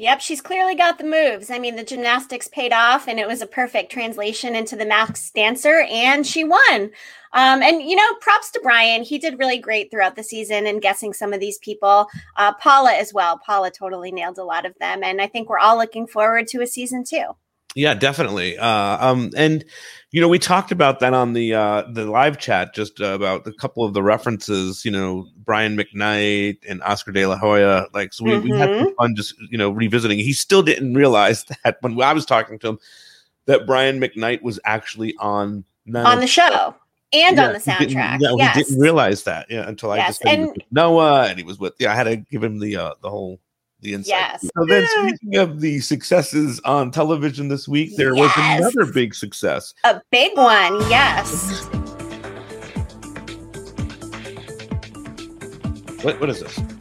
Yep, 0.00 0.20
she's 0.20 0.40
clearly 0.40 0.76
got 0.76 0.98
the 0.98 1.04
moves. 1.04 1.50
I 1.50 1.58
mean, 1.58 1.74
the 1.74 1.82
gymnastics 1.82 2.46
paid 2.46 2.72
off, 2.72 3.08
and 3.08 3.18
it 3.18 3.26
was 3.26 3.42
a 3.42 3.46
perfect 3.46 3.90
translation 3.90 4.54
into 4.54 4.76
the 4.76 4.86
Masked 4.86 5.34
Dancer, 5.34 5.86
and 5.90 6.24
she 6.24 6.44
won. 6.44 6.90
Um, 7.32 7.62
and 7.62 7.82
you 7.82 7.96
know, 7.96 8.14
props 8.20 8.52
to 8.52 8.60
Brian. 8.60 9.02
He 9.02 9.18
did 9.18 9.40
really 9.40 9.58
great 9.58 9.90
throughout 9.90 10.14
the 10.14 10.22
season 10.22 10.66
and 10.66 10.80
guessing 10.80 11.12
some 11.12 11.32
of 11.32 11.40
these 11.40 11.58
people. 11.58 12.06
Uh, 12.36 12.52
Paula 12.54 12.92
as 12.92 13.12
well. 13.12 13.38
Paula 13.38 13.72
totally 13.72 14.12
nailed 14.12 14.38
a 14.38 14.44
lot 14.44 14.64
of 14.64 14.78
them, 14.78 15.02
and 15.02 15.20
I 15.20 15.26
think 15.26 15.48
we're 15.48 15.58
all 15.58 15.76
looking 15.76 16.06
forward 16.06 16.46
to 16.48 16.62
a 16.62 16.66
season 16.66 17.02
two. 17.04 17.34
Yeah, 17.78 17.94
definitely. 17.94 18.58
Uh, 18.58 19.06
um, 19.06 19.30
and 19.36 19.64
you 20.10 20.20
know, 20.20 20.26
we 20.26 20.40
talked 20.40 20.72
about 20.72 20.98
that 20.98 21.14
on 21.14 21.32
the 21.32 21.54
uh, 21.54 21.84
the 21.92 22.06
live 22.06 22.38
chat, 22.38 22.74
just 22.74 23.00
uh, 23.00 23.14
about 23.14 23.46
a 23.46 23.52
couple 23.52 23.84
of 23.84 23.94
the 23.94 24.02
references. 24.02 24.84
You 24.84 24.90
know, 24.90 25.28
Brian 25.36 25.76
McKnight 25.76 26.58
and 26.68 26.82
Oscar 26.82 27.12
De 27.12 27.24
La 27.24 27.36
Hoya. 27.36 27.86
Like, 27.94 28.12
so 28.12 28.24
we, 28.24 28.32
mm-hmm. 28.32 28.50
we 28.50 28.58
had 28.58 28.80
some 28.80 28.96
fun 28.96 29.14
just 29.14 29.34
you 29.48 29.56
know 29.56 29.70
revisiting. 29.70 30.18
He 30.18 30.32
still 30.32 30.60
didn't 30.60 30.94
realize 30.94 31.44
that 31.64 31.76
when 31.80 32.00
I 32.02 32.12
was 32.12 32.26
talking 32.26 32.58
to 32.58 32.68
him 32.70 32.78
that 33.46 33.64
Brian 33.64 34.00
McKnight 34.00 34.42
was 34.42 34.58
actually 34.64 35.14
on 35.20 35.64
on 35.94 36.18
the 36.18 36.26
show 36.26 36.74
and 37.12 37.36
yeah, 37.36 37.46
on 37.46 37.52
the 37.52 37.60
soundtrack. 37.60 38.18
Yeah, 38.20 38.34
yes. 38.36 38.56
he 38.56 38.62
didn't 38.64 38.80
realize 38.80 39.22
that. 39.22 39.48
Yeah, 39.48 39.68
until 39.68 39.92
I 39.92 39.98
yes. 39.98 40.18
just 40.18 40.26
and, 40.26 40.50
Noah 40.72 41.28
and 41.28 41.38
he 41.38 41.44
was 41.44 41.60
with. 41.60 41.74
Yeah, 41.78 41.92
I 41.92 41.94
had 41.94 42.04
to 42.04 42.16
give 42.16 42.42
him 42.42 42.58
the 42.58 42.76
uh, 42.76 42.94
the 43.02 43.08
whole 43.08 43.38
the 43.80 43.94
insight. 43.94 44.08
Yes. 44.08 44.42
So 44.42 44.64
then, 44.66 44.86
speaking 44.86 45.36
of 45.36 45.60
the 45.60 45.80
successes 45.80 46.60
on 46.64 46.90
television 46.90 47.48
this 47.48 47.68
week, 47.68 47.96
there 47.96 48.14
yes. 48.14 48.36
was 48.36 48.74
another 48.74 48.92
big 48.92 49.14
success. 49.14 49.74
A 49.84 50.00
big 50.10 50.36
one, 50.36 50.80
yes. 50.90 51.64
What 56.02 56.20
what 56.20 56.30
is 56.30 56.40
this? 56.40 56.77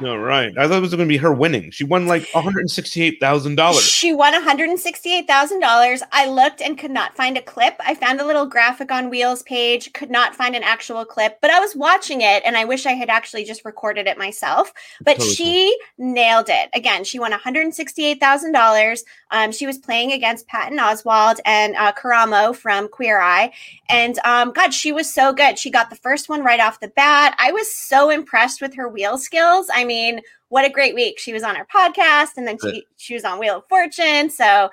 No, 0.00 0.16
right. 0.16 0.56
I 0.56 0.68
thought 0.68 0.78
it 0.78 0.80
was 0.80 0.94
going 0.94 1.08
to 1.08 1.12
be 1.12 1.16
her 1.16 1.32
winning. 1.32 1.70
She 1.70 1.84
won 1.84 2.06
like 2.06 2.28
one 2.32 2.44
hundred 2.44 2.70
sixty-eight 2.70 3.18
thousand 3.20 3.56
dollars. 3.56 3.82
She 3.82 4.12
won 4.12 4.32
one 4.32 4.42
hundred 4.42 4.78
sixty-eight 4.78 5.26
thousand 5.26 5.60
dollars. 5.60 6.02
I 6.12 6.28
looked 6.28 6.60
and 6.60 6.78
could 6.78 6.90
not 6.90 7.16
find 7.16 7.36
a 7.36 7.42
clip. 7.42 7.74
I 7.80 7.94
found 7.94 8.20
a 8.20 8.26
little 8.26 8.46
graphic 8.46 8.92
on 8.92 9.10
Wheels 9.10 9.42
page, 9.42 9.92
could 9.92 10.10
not 10.10 10.34
find 10.34 10.54
an 10.54 10.62
actual 10.62 11.04
clip, 11.04 11.40
but 11.40 11.50
I 11.50 11.58
was 11.58 11.74
watching 11.74 12.20
it, 12.20 12.42
and 12.44 12.56
I 12.56 12.64
wish 12.64 12.86
I 12.86 12.92
had 12.92 13.10
actually 13.10 13.44
just 13.44 13.64
recorded 13.64 14.06
it 14.06 14.18
myself. 14.18 14.72
But 15.04 15.16
totally 15.16 15.34
she 15.34 15.76
cool. 15.96 16.12
nailed 16.12 16.48
it. 16.48 16.70
Again, 16.74 17.04
she 17.04 17.18
won 17.18 17.32
one 17.32 17.40
hundred 17.40 17.74
sixty-eight 17.74 18.20
thousand 18.20 18.54
um, 18.54 18.60
dollars. 18.60 19.04
She 19.50 19.66
was 19.66 19.78
playing 19.78 20.12
against 20.12 20.46
Patton 20.46 20.78
Oswalt 20.78 21.40
and 21.44 21.74
uh, 21.76 21.92
Karamo 21.92 22.54
from 22.54 22.88
Queer 22.88 23.20
Eye, 23.20 23.52
and 23.88 24.18
um, 24.24 24.52
God, 24.52 24.72
she 24.72 24.92
was 24.92 25.12
so 25.12 25.32
good. 25.32 25.58
She 25.58 25.70
got 25.70 25.90
the 25.90 25.96
first 25.96 26.28
one 26.28 26.44
right 26.44 26.60
off 26.60 26.80
the 26.80 26.88
bat. 26.88 27.34
I 27.38 27.52
was 27.52 27.70
so 27.70 28.10
impressed 28.10 28.60
with 28.60 28.74
her 28.74 28.88
wheel 28.88 29.18
skills. 29.18 29.68
I 29.74 29.84
mean, 29.88 30.20
what 30.48 30.64
a 30.64 30.70
great 30.70 30.94
week. 30.94 31.18
She 31.18 31.32
was 31.32 31.42
on 31.42 31.56
our 31.56 31.66
podcast 31.66 32.36
and 32.36 32.46
then 32.46 32.58
she, 32.62 32.84
she 32.96 33.14
was 33.14 33.24
on 33.24 33.38
Wheel 33.38 33.56
of 33.56 33.64
Fortune. 33.68 34.30
So, 34.30 34.70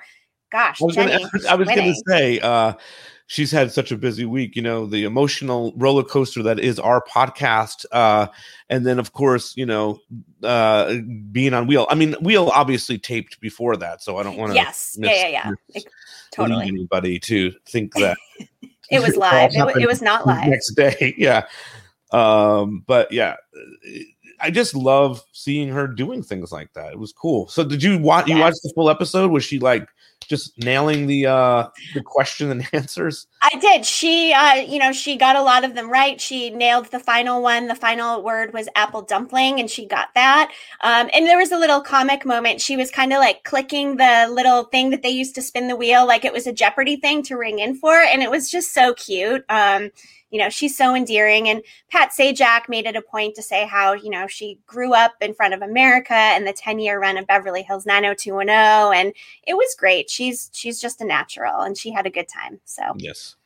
gosh, 0.52 0.80
I 0.80 0.84
was 0.84 0.94
going 0.96 1.08
to 1.94 2.02
say, 2.06 2.38
uh, 2.40 2.74
she's 3.26 3.50
had 3.50 3.72
such 3.72 3.90
a 3.90 3.96
busy 3.96 4.24
week, 4.24 4.56
you 4.56 4.62
know, 4.62 4.86
the 4.86 5.04
emotional 5.04 5.72
roller 5.76 6.04
coaster 6.04 6.42
that 6.44 6.58
is 6.60 6.78
our 6.78 7.02
podcast. 7.02 7.84
Uh, 7.90 8.28
and 8.70 8.86
then, 8.86 8.98
of 8.98 9.12
course, 9.12 9.56
you 9.56 9.66
know, 9.66 9.98
uh, 10.42 10.94
being 11.32 11.52
on 11.52 11.66
Wheel. 11.66 11.86
I 11.90 11.94
mean, 11.94 12.14
Wheel 12.20 12.50
obviously 12.54 12.98
taped 12.98 13.40
before 13.40 13.76
that. 13.76 14.02
So 14.02 14.18
I 14.18 14.22
don't 14.22 14.36
want 14.36 14.52
to. 14.52 14.56
Yes. 14.56 14.96
Miss, 14.98 15.10
yeah, 15.10 15.28
yeah, 15.28 15.50
yeah. 15.74 15.80
totally. 16.30 16.68
Anybody 16.68 17.18
to 17.20 17.52
think 17.66 17.94
that. 17.94 18.16
it 18.90 19.00
was 19.00 19.16
live. 19.16 19.50
It, 19.52 19.82
it 19.82 19.86
was 19.86 20.02
not 20.02 20.26
live. 20.26 20.48
Next 20.48 20.74
day. 20.74 21.14
Yeah. 21.18 21.46
Um, 22.12 22.84
but 22.86 23.10
yeah 23.10 23.34
I 24.46 24.50
just 24.50 24.76
love 24.76 25.24
seeing 25.32 25.68
her 25.70 25.88
doing 25.88 26.22
things 26.22 26.52
like 26.52 26.72
that. 26.74 26.92
It 26.92 26.98
was 27.00 27.12
cool. 27.12 27.48
So 27.48 27.64
did 27.64 27.82
you 27.82 27.98
watch 27.98 28.28
you 28.28 28.38
watch 28.38 28.54
the 28.62 28.72
full 28.76 28.88
episode? 28.88 29.32
Was 29.32 29.42
she 29.42 29.58
like 29.58 29.88
just 30.28 30.56
nailing 30.58 31.08
the 31.08 31.26
uh 31.26 31.68
the 31.94 32.00
question 32.00 32.52
and 32.52 32.68
answers? 32.72 33.26
I 33.42 33.58
did. 33.58 33.84
She 33.84 34.32
uh 34.32 34.54
you 34.54 34.78
know, 34.78 34.92
she 34.92 35.16
got 35.16 35.34
a 35.34 35.42
lot 35.42 35.64
of 35.64 35.74
them 35.74 35.90
right. 35.90 36.20
She 36.20 36.50
nailed 36.50 36.86
the 36.92 37.00
final 37.00 37.42
one. 37.42 37.66
The 37.66 37.74
final 37.74 38.22
word 38.22 38.52
was 38.52 38.68
apple 38.76 39.02
dumpling 39.02 39.58
and 39.58 39.68
she 39.68 39.84
got 39.84 40.14
that. 40.14 40.52
Um 40.80 41.10
and 41.12 41.26
there 41.26 41.38
was 41.38 41.50
a 41.50 41.58
little 41.58 41.80
comic 41.80 42.24
moment. 42.24 42.60
She 42.60 42.76
was 42.76 42.92
kind 42.92 43.12
of 43.12 43.18
like 43.18 43.42
clicking 43.42 43.96
the 43.96 44.28
little 44.30 44.62
thing 44.64 44.90
that 44.90 45.02
they 45.02 45.10
used 45.10 45.34
to 45.34 45.42
spin 45.42 45.66
the 45.66 45.74
wheel 45.74 46.06
like 46.06 46.24
it 46.24 46.32
was 46.32 46.46
a 46.46 46.52
Jeopardy 46.52 46.94
thing 46.94 47.24
to 47.24 47.36
ring 47.36 47.58
in 47.58 47.74
for 47.74 47.98
and 47.98 48.22
it 48.22 48.30
was 48.30 48.48
just 48.48 48.72
so 48.72 48.94
cute. 48.94 49.44
Um 49.48 49.90
you 50.30 50.38
know, 50.38 50.48
she's 50.48 50.76
so 50.76 50.94
endearing. 50.94 51.48
And 51.48 51.62
Pat 51.90 52.10
Sajak 52.10 52.68
made 52.68 52.86
it 52.86 52.96
a 52.96 53.02
point 53.02 53.34
to 53.36 53.42
say 53.42 53.66
how, 53.66 53.92
you 53.92 54.10
know, 54.10 54.26
she 54.26 54.58
grew 54.66 54.92
up 54.92 55.14
in 55.20 55.34
front 55.34 55.54
of 55.54 55.62
America 55.62 56.14
and 56.14 56.46
the 56.46 56.52
10 56.52 56.78
year 56.78 57.00
run 57.00 57.16
of 57.16 57.26
Beverly 57.26 57.62
Hills 57.62 57.86
90210. 57.86 59.06
And 59.06 59.14
it 59.46 59.54
was 59.54 59.74
great. 59.78 60.10
She's, 60.10 60.50
she's 60.52 60.80
just 60.80 61.00
a 61.00 61.04
natural 61.04 61.60
and 61.60 61.76
she 61.76 61.92
had 61.92 62.06
a 62.06 62.10
good 62.10 62.28
time. 62.28 62.60
So, 62.64 62.82
yes. 62.98 63.36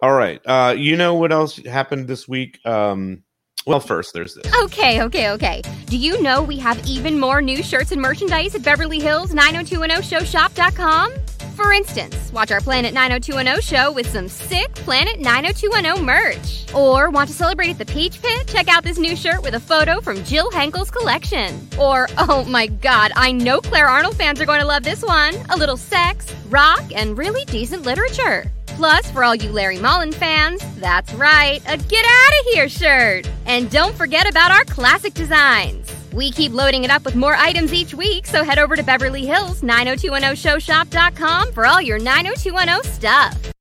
All 0.00 0.12
right. 0.12 0.40
Uh, 0.44 0.74
you 0.76 0.96
know 0.96 1.14
what 1.14 1.32
else 1.32 1.56
happened 1.64 2.06
this 2.06 2.28
week? 2.28 2.58
Um, 2.66 3.22
well, 3.66 3.80
first, 3.80 4.14
there's 4.14 4.34
this. 4.34 4.52
Okay, 4.62 5.02
okay, 5.02 5.30
okay. 5.30 5.62
Do 5.86 5.96
you 5.96 6.22
know 6.22 6.42
we 6.42 6.56
have 6.58 6.84
even 6.86 7.18
more 7.18 7.42
new 7.42 7.62
shirts 7.62 7.92
and 7.92 8.00
merchandise 8.00 8.54
at 8.54 8.62
Beverly 8.62 9.00
Hills 9.00 9.32
90210showshop.com? 9.32 11.12
For 11.56 11.72
instance, 11.72 12.32
watch 12.32 12.52
our 12.52 12.60
Planet 12.60 12.92
90210 12.92 13.62
show 13.62 13.90
with 13.90 14.06
some 14.08 14.28
sick 14.28 14.74
Planet 14.74 15.18
90210 15.20 16.04
merch. 16.04 16.72
Or 16.74 17.10
want 17.10 17.28
to 17.30 17.34
celebrate 17.34 17.70
at 17.70 17.78
the 17.78 17.86
Peach 17.86 18.20
Pit? 18.20 18.46
Check 18.46 18.68
out 18.68 18.84
this 18.84 18.98
new 18.98 19.16
shirt 19.16 19.42
with 19.42 19.54
a 19.54 19.60
photo 19.60 20.00
from 20.00 20.22
Jill 20.22 20.50
Henkel's 20.50 20.90
collection. 20.90 21.66
Or, 21.78 22.08
oh 22.18 22.44
my 22.44 22.66
god, 22.66 23.10
I 23.16 23.32
know 23.32 23.60
Clare 23.60 23.88
Arnold 23.88 24.16
fans 24.16 24.40
are 24.40 24.46
going 24.46 24.60
to 24.60 24.66
love 24.66 24.82
this 24.82 25.02
one. 25.02 25.34
A 25.48 25.56
little 25.56 25.78
sex, 25.78 26.32
rock, 26.50 26.84
and 26.94 27.16
really 27.16 27.44
decent 27.46 27.84
literature. 27.84 28.44
Plus, 28.76 29.10
for 29.10 29.24
all 29.24 29.34
you 29.34 29.50
Larry 29.50 29.78
Mollin 29.78 30.12
fans, 30.12 30.62
that's 30.76 31.12
right, 31.14 31.62
a 31.66 31.78
Get 31.78 32.04
Out 32.04 32.40
of 32.40 32.46
Here 32.52 32.68
shirt. 32.68 33.30
And 33.46 33.70
don't 33.70 33.94
forget 33.94 34.28
about 34.28 34.50
our 34.50 34.64
classic 34.64 35.14
designs. 35.14 35.90
We 36.12 36.30
keep 36.30 36.52
loading 36.52 36.84
it 36.84 36.90
up 36.90 37.02
with 37.06 37.14
more 37.14 37.34
items 37.34 37.72
each 37.72 37.94
week, 37.94 38.26
so 38.26 38.44
head 38.44 38.58
over 38.58 38.76
to 38.76 38.82
Beverly 38.82 39.24
Hills 39.24 39.62
90210showshop.com 39.62 41.52
for 41.52 41.64
all 41.64 41.80
your 41.80 41.98
90210 41.98 42.92
stuff. 42.92 43.52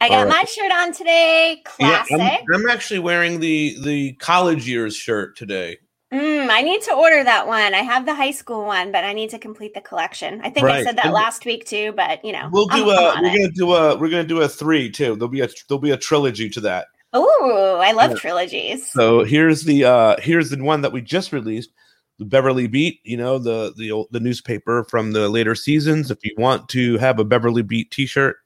I 0.00 0.08
got 0.08 0.26
right. 0.26 0.28
my 0.28 0.44
shirt 0.44 0.70
on 0.70 0.92
today. 0.92 1.62
Classic. 1.64 2.16
Yeah, 2.16 2.36
I'm, 2.48 2.62
I'm, 2.62 2.68
actually 2.68 3.00
wearing 3.00 3.40
the 3.40 3.76
the 3.82 4.12
college 4.14 4.68
years 4.68 4.94
shirt 4.94 5.36
today. 5.36 5.78
Mm, 6.16 6.48
I 6.48 6.62
need 6.62 6.80
to 6.82 6.94
order 6.94 7.22
that 7.22 7.46
one. 7.46 7.74
I 7.74 7.82
have 7.82 8.06
the 8.06 8.14
high 8.14 8.30
school 8.30 8.64
one, 8.64 8.90
but 8.90 9.04
I 9.04 9.12
need 9.12 9.28
to 9.30 9.38
complete 9.38 9.74
the 9.74 9.82
collection. 9.82 10.40
I 10.42 10.48
think 10.48 10.64
right. 10.64 10.76
I 10.76 10.84
said 10.84 10.96
that 10.96 11.06
and 11.06 11.14
last 11.14 11.44
week 11.44 11.66
too, 11.66 11.92
but 11.92 12.24
you 12.24 12.32
know, 12.32 12.48
we'll 12.50 12.68
do 12.68 12.90
I'm, 12.90 13.18
a. 13.18 13.20
We're 13.20 13.28
it. 13.28 13.38
gonna 13.38 13.50
do 13.50 13.72
a. 13.74 13.96
We're 13.98 14.08
gonna 14.08 14.24
do 14.24 14.40
a 14.40 14.48
three 14.48 14.90
too. 14.90 15.16
There'll 15.16 15.28
be 15.28 15.42
a. 15.42 15.48
There'll 15.68 15.80
be 15.80 15.90
a 15.90 15.96
trilogy 15.96 16.48
to 16.50 16.60
that. 16.62 16.86
Oh, 17.12 17.80
I 17.82 17.92
love 17.92 18.12
yeah. 18.12 18.16
trilogies. 18.16 18.90
So 18.90 19.24
here's 19.24 19.64
the 19.64 19.84
uh 19.84 20.16
here's 20.20 20.50
the 20.50 20.62
one 20.62 20.80
that 20.82 20.92
we 20.92 21.02
just 21.02 21.32
released, 21.32 21.70
the 22.18 22.24
Beverly 22.24 22.66
Beat. 22.66 23.00
You 23.04 23.18
know 23.18 23.38
the 23.38 23.74
the 23.76 23.92
old, 23.92 24.08
the 24.10 24.20
newspaper 24.20 24.84
from 24.84 25.12
the 25.12 25.28
later 25.28 25.54
seasons. 25.54 26.10
If 26.10 26.18
you 26.24 26.34
want 26.38 26.68
to 26.70 26.96
have 26.98 27.18
a 27.18 27.24
Beverly 27.24 27.62
Beat 27.62 27.90
T-shirt, 27.90 28.36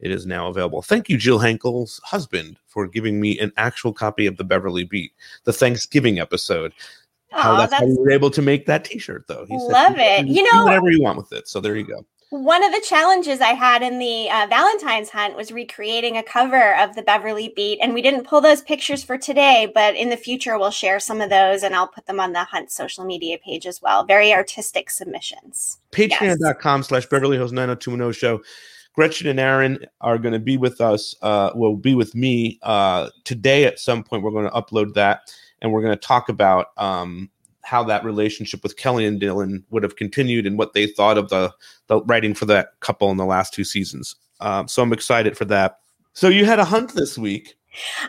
it 0.00 0.10
is 0.10 0.26
now 0.26 0.48
available. 0.48 0.82
Thank 0.82 1.08
you, 1.08 1.16
Jill 1.16 1.38
Henkel's 1.38 2.00
husband, 2.04 2.58
for 2.66 2.86
giving 2.86 3.20
me 3.20 3.38
an 3.38 3.52
actual 3.56 3.92
copy 3.92 4.26
of 4.26 4.36
the 4.36 4.44
Beverly 4.44 4.84
Beat, 4.84 5.12
the 5.44 5.52
Thanksgiving 5.52 6.18
episode. 6.18 6.72
How 7.42 7.56
that's, 7.56 7.70
that's, 7.70 7.82
how 7.82 7.88
you 7.88 7.98
were 7.98 8.10
able 8.10 8.30
to 8.30 8.42
make 8.42 8.66
that 8.66 8.84
T-shirt, 8.84 9.26
though. 9.28 9.44
He 9.48 9.56
love 9.56 9.96
said, 9.96 10.26
it. 10.26 10.28
You 10.28 10.42
know, 10.52 10.64
whatever 10.64 10.90
you 10.90 11.02
want 11.02 11.18
with 11.18 11.32
it. 11.32 11.48
So 11.48 11.60
there 11.60 11.76
you 11.76 11.86
go. 11.86 12.04
One 12.30 12.64
of 12.64 12.72
the 12.72 12.84
challenges 12.86 13.40
I 13.40 13.54
had 13.54 13.82
in 13.82 14.00
the 14.00 14.28
uh, 14.28 14.48
Valentine's 14.50 15.10
hunt 15.10 15.36
was 15.36 15.52
recreating 15.52 16.16
a 16.16 16.24
cover 16.24 16.74
of 16.76 16.96
the 16.96 17.02
Beverly 17.02 17.52
Beat, 17.54 17.78
and 17.80 17.94
we 17.94 18.02
didn't 18.02 18.26
pull 18.26 18.40
those 18.40 18.62
pictures 18.62 19.04
for 19.04 19.16
today, 19.16 19.70
but 19.72 19.94
in 19.94 20.10
the 20.10 20.16
future 20.16 20.58
we'll 20.58 20.72
share 20.72 20.98
some 20.98 21.20
of 21.20 21.30
those, 21.30 21.62
and 21.62 21.74
I'll 21.74 21.86
put 21.86 22.06
them 22.06 22.18
on 22.18 22.32
the 22.32 22.42
Hunt 22.42 22.72
social 22.72 23.04
media 23.04 23.38
page 23.38 23.64
as 23.64 23.80
well. 23.80 24.04
Very 24.04 24.32
artistic 24.32 24.90
submissions. 24.90 25.78
Patreon.com 25.92 26.80
yes. 26.80 26.88
slash 26.88 27.06
Beverly 27.06 27.36
Hills 27.36 27.52
90210 27.52 28.12
show. 28.12 28.42
Gretchen 28.96 29.28
and 29.28 29.38
Aaron 29.38 29.78
are 30.00 30.18
going 30.18 30.32
to 30.32 30.40
be 30.40 30.56
with 30.56 30.80
us, 30.80 31.14
uh, 31.22 31.50
will 31.54 31.76
be 31.76 31.94
with 31.94 32.14
me 32.14 32.58
uh, 32.62 33.10
today 33.24 33.66
at 33.66 33.78
some 33.78 34.02
point. 34.02 34.22
We're 34.22 34.30
going 34.30 34.50
to 34.50 34.50
upload 34.50 34.94
that, 34.94 35.32
and 35.62 35.72
we're 35.72 35.82
going 35.82 35.96
to 35.96 36.06
talk 36.06 36.28
about 36.28 36.68
um, 36.76 37.30
how 37.62 37.82
that 37.84 38.04
relationship 38.04 38.62
with 38.62 38.76
Kelly 38.76 39.06
and 39.06 39.20
Dylan 39.20 39.64
would 39.70 39.82
have 39.82 39.96
continued 39.96 40.46
and 40.46 40.58
what 40.58 40.72
they 40.72 40.86
thought 40.86 41.18
of 41.18 41.28
the, 41.30 41.52
the 41.88 42.00
writing 42.02 42.34
for 42.34 42.46
that 42.46 42.78
couple 42.80 43.10
in 43.10 43.16
the 43.16 43.24
last 43.24 43.52
two 43.52 43.64
seasons. 43.64 44.14
Um, 44.40 44.68
so 44.68 44.82
I'm 44.82 44.92
excited 44.92 45.36
for 45.36 45.44
that. 45.46 45.78
So 46.12 46.28
you 46.28 46.44
had 46.44 46.58
a 46.58 46.64
hunt 46.64 46.94
this 46.94 47.18
week. 47.18 47.55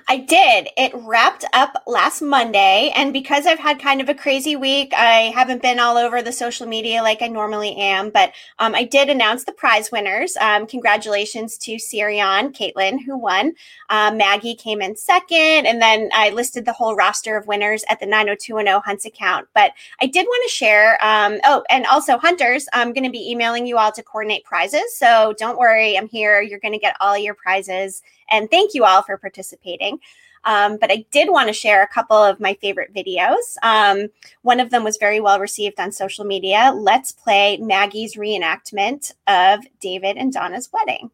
I 0.08 0.18
did. 0.18 0.70
It 0.78 0.92
wrapped 0.96 1.46
up 1.54 1.84
last 1.88 2.22
Monday. 2.22 2.92
And 2.96 3.14
because 3.14 3.46
I've 3.46 3.60
had 3.60 3.80
kind 3.80 4.02
of 4.02 4.10
a 4.10 4.14
crazy 4.14 4.56
week, 4.56 4.94
I 4.96 5.32
haven't 5.36 5.62
been 5.62 5.80
all 5.80 5.98
over 5.98 6.22
the 6.22 6.32
social 6.32 6.68
media 6.68 7.02
like 7.02 7.22
I 7.22 7.28
normally 7.28 7.76
am. 7.76 8.10
But 8.10 8.34
um, 8.60 8.76
I 8.76 8.84
did 8.84 9.10
announce 9.10 9.44
the 9.44 9.52
prize 9.52 9.92
winners. 9.92 10.38
Um, 10.38 10.68
congratulations 10.68 11.58
to 11.60 11.76
Sirion, 11.76 12.56
Caitlin, 12.56 13.04
who 13.06 13.18
won. 13.18 13.54
Uh, 13.90 14.12
Maggie 14.14 14.56
came 14.56 14.82
in 14.82 14.96
second. 14.96 15.66
And 15.66 15.82
then 15.82 16.10
I 16.14 16.30
listed 16.30 16.66
the 16.66 16.74
whole 16.74 16.96
roster 16.96 17.38
of 17.38 17.48
winners 17.48 17.84
at 17.90 18.00
the 18.00 18.06
90210 18.06 18.82
Hunts 18.86 19.06
account. 19.06 19.48
But 19.54 19.72
I 20.02 20.06
did 20.06 20.26
want 20.26 20.44
to 20.48 20.54
share. 20.54 21.04
Um, 21.04 21.40
oh, 21.46 21.64
and 21.70 21.86
also, 21.86 22.18
Hunters, 22.18 22.68
I'm 22.74 22.94
going 22.94 23.04
to 23.04 23.10
be 23.10 23.32
emailing 23.32 23.66
you 23.66 23.78
all 23.78 23.92
to 23.92 24.04
coordinate 24.04 24.44
prizes. 24.44 24.96
So 24.96 25.34
don't 25.38 25.58
worry, 25.58 25.98
I'm 25.98 26.08
here. 26.08 26.42
You're 26.42 26.60
going 26.60 26.74
to 26.74 26.80
get 26.80 26.96
all 27.00 27.18
your 27.18 27.34
prizes. 27.34 28.02
And 28.30 28.50
thank 28.50 28.74
you 28.74 28.86
all 28.86 29.02
for 29.02 29.18
participating. 29.18 30.00
Um, 30.48 30.78
but 30.78 30.92
I 30.92 31.06
did 31.12 31.30
want 31.30 31.48
to 31.48 31.54
share 31.54 31.84
a 31.84 31.88
couple 31.88 32.16
of 32.16 32.40
my 32.40 32.54
favorite 32.56 32.94
videos. 32.94 33.58
Um, 33.64 34.08
one 34.44 34.62
of 34.62 34.70
them 34.70 34.84
was 34.86 34.96
very 34.98 35.20
well 35.20 35.40
received 35.40 35.80
on 35.80 35.92
social 35.92 36.24
media. 36.24 36.72
Let's 36.74 37.12
play 37.12 37.58
Maggie's 37.58 38.16
reenactment 38.16 39.12
of 39.28 39.66
David 39.82 40.16
and 40.16 40.32
Donna's 40.32 40.70
wedding. 40.72 41.12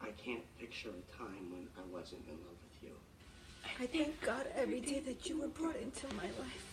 I 0.00 0.10
can't 0.16 0.42
picture 0.58 0.88
a 0.88 1.16
time 1.16 1.52
when 1.52 1.68
I 1.78 1.86
wasn't 1.92 2.22
in 2.26 2.34
love 2.44 2.56
with 2.60 2.82
you. 2.82 2.96
I 3.78 3.86
thank 3.86 4.20
God 4.20 4.46
every 4.56 4.80
day 4.80 4.98
that 5.00 5.28
you 5.28 5.40
were 5.40 5.48
brought 5.48 5.76
into 5.76 6.12
my 6.16 6.24
life. 6.24 6.65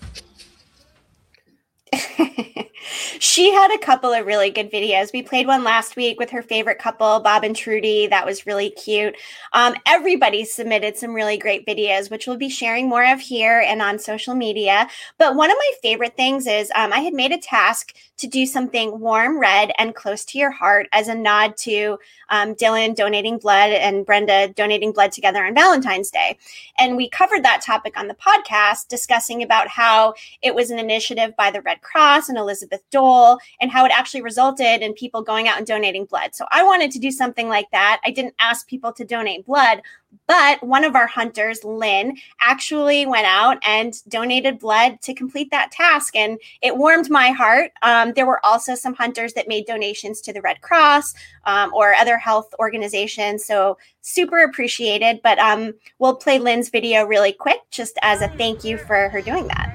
she 3.19 3.51
had 3.51 3.73
a 3.73 3.77
couple 3.77 4.11
of 4.11 4.25
really 4.25 4.49
good 4.49 4.71
videos. 4.71 5.13
We 5.13 5.21
played 5.21 5.47
one 5.47 5.63
last 5.63 5.95
week 5.95 6.19
with 6.19 6.29
her 6.29 6.41
favorite 6.41 6.79
couple, 6.79 7.19
Bob 7.19 7.43
and 7.43 7.55
Trudy. 7.55 8.07
That 8.07 8.25
was 8.25 8.45
really 8.45 8.69
cute. 8.71 9.15
Um, 9.53 9.75
everybody 9.85 10.45
submitted 10.45 10.97
some 10.97 11.13
really 11.13 11.37
great 11.37 11.65
videos, 11.65 12.11
which 12.11 12.27
we'll 12.27 12.37
be 12.37 12.49
sharing 12.49 12.89
more 12.89 13.05
of 13.05 13.19
here 13.19 13.63
and 13.65 13.81
on 13.81 13.99
social 13.99 14.35
media. 14.35 14.87
But 15.17 15.35
one 15.35 15.51
of 15.51 15.57
my 15.57 15.71
favorite 15.81 16.15
things 16.15 16.47
is 16.47 16.71
um, 16.75 16.93
I 16.93 16.99
had 16.99 17.13
made 17.13 17.31
a 17.31 17.37
task 17.37 17.93
to 18.23 18.27
do 18.29 18.45
something 18.45 19.01
warm, 19.01 19.37
red, 19.37 19.73
and 19.77 19.93
close 19.93 20.23
to 20.23 20.37
your 20.37 20.49
heart 20.49 20.87
as 20.93 21.09
a 21.09 21.13
nod 21.13 21.57
to 21.57 21.99
um, 22.29 22.55
Dylan 22.55 22.95
donating 22.95 23.37
blood 23.37 23.71
and 23.71 24.05
Brenda 24.05 24.47
donating 24.47 24.93
blood 24.93 25.11
together 25.11 25.43
on 25.43 25.53
Valentine's 25.53 26.09
Day. 26.09 26.37
And 26.79 26.95
we 26.95 27.09
covered 27.09 27.43
that 27.43 27.61
topic 27.61 27.99
on 27.99 28.07
the 28.07 28.13
podcast, 28.13 28.87
discussing 28.87 29.43
about 29.43 29.67
how 29.67 30.13
it 30.41 30.55
was 30.55 30.71
an 30.71 30.79
initiative 30.79 31.35
by 31.35 31.51
the 31.51 31.61
Red 31.63 31.81
Cross 31.81 32.29
and 32.29 32.37
Elizabeth 32.37 32.81
Dole, 32.91 33.39
and 33.59 33.69
how 33.69 33.83
it 33.83 33.91
actually 33.93 34.21
resulted 34.21 34.81
in 34.81 34.93
people 34.93 35.21
going 35.21 35.49
out 35.49 35.57
and 35.57 35.67
donating 35.67 36.05
blood. 36.05 36.33
So 36.33 36.45
I 36.49 36.63
wanted 36.63 36.91
to 36.91 36.99
do 36.99 37.11
something 37.11 37.49
like 37.49 37.69
that. 37.71 37.99
I 38.05 38.11
didn't 38.11 38.35
ask 38.39 38.69
people 38.69 38.93
to 38.93 39.03
donate 39.03 39.45
blood, 39.45 39.81
but 40.27 40.63
one 40.63 40.83
of 40.83 40.95
our 40.95 41.07
hunters, 41.07 41.63
Lynn, 41.63 42.17
actually 42.39 43.05
went 43.05 43.25
out 43.25 43.57
and 43.65 43.93
donated 44.07 44.59
blood 44.59 45.01
to 45.01 45.13
complete 45.13 45.51
that 45.51 45.71
task. 45.71 46.15
And 46.15 46.39
it 46.61 46.77
warmed 46.77 47.09
my 47.09 47.31
heart. 47.31 47.71
Um, 47.81 48.13
there 48.13 48.25
were 48.25 48.43
also 48.45 48.75
some 48.75 48.93
hunters 48.93 49.33
that 49.33 49.47
made 49.47 49.65
donations 49.65 50.21
to 50.21 50.33
the 50.33 50.41
Red 50.41 50.61
Cross 50.61 51.13
um, 51.45 51.73
or 51.73 51.93
other 51.93 52.17
health 52.17 52.53
organizations. 52.59 53.45
So 53.45 53.77
super 54.01 54.43
appreciated. 54.43 55.21
But 55.23 55.39
um, 55.39 55.73
we'll 55.99 56.15
play 56.15 56.39
Lynn's 56.39 56.69
video 56.69 57.05
really 57.05 57.33
quick 57.33 57.59
just 57.71 57.97
as 58.01 58.21
a 58.21 58.27
thank 58.29 58.63
you 58.63 58.77
for 58.77 59.09
her 59.09 59.21
doing 59.21 59.47
that. 59.47 59.72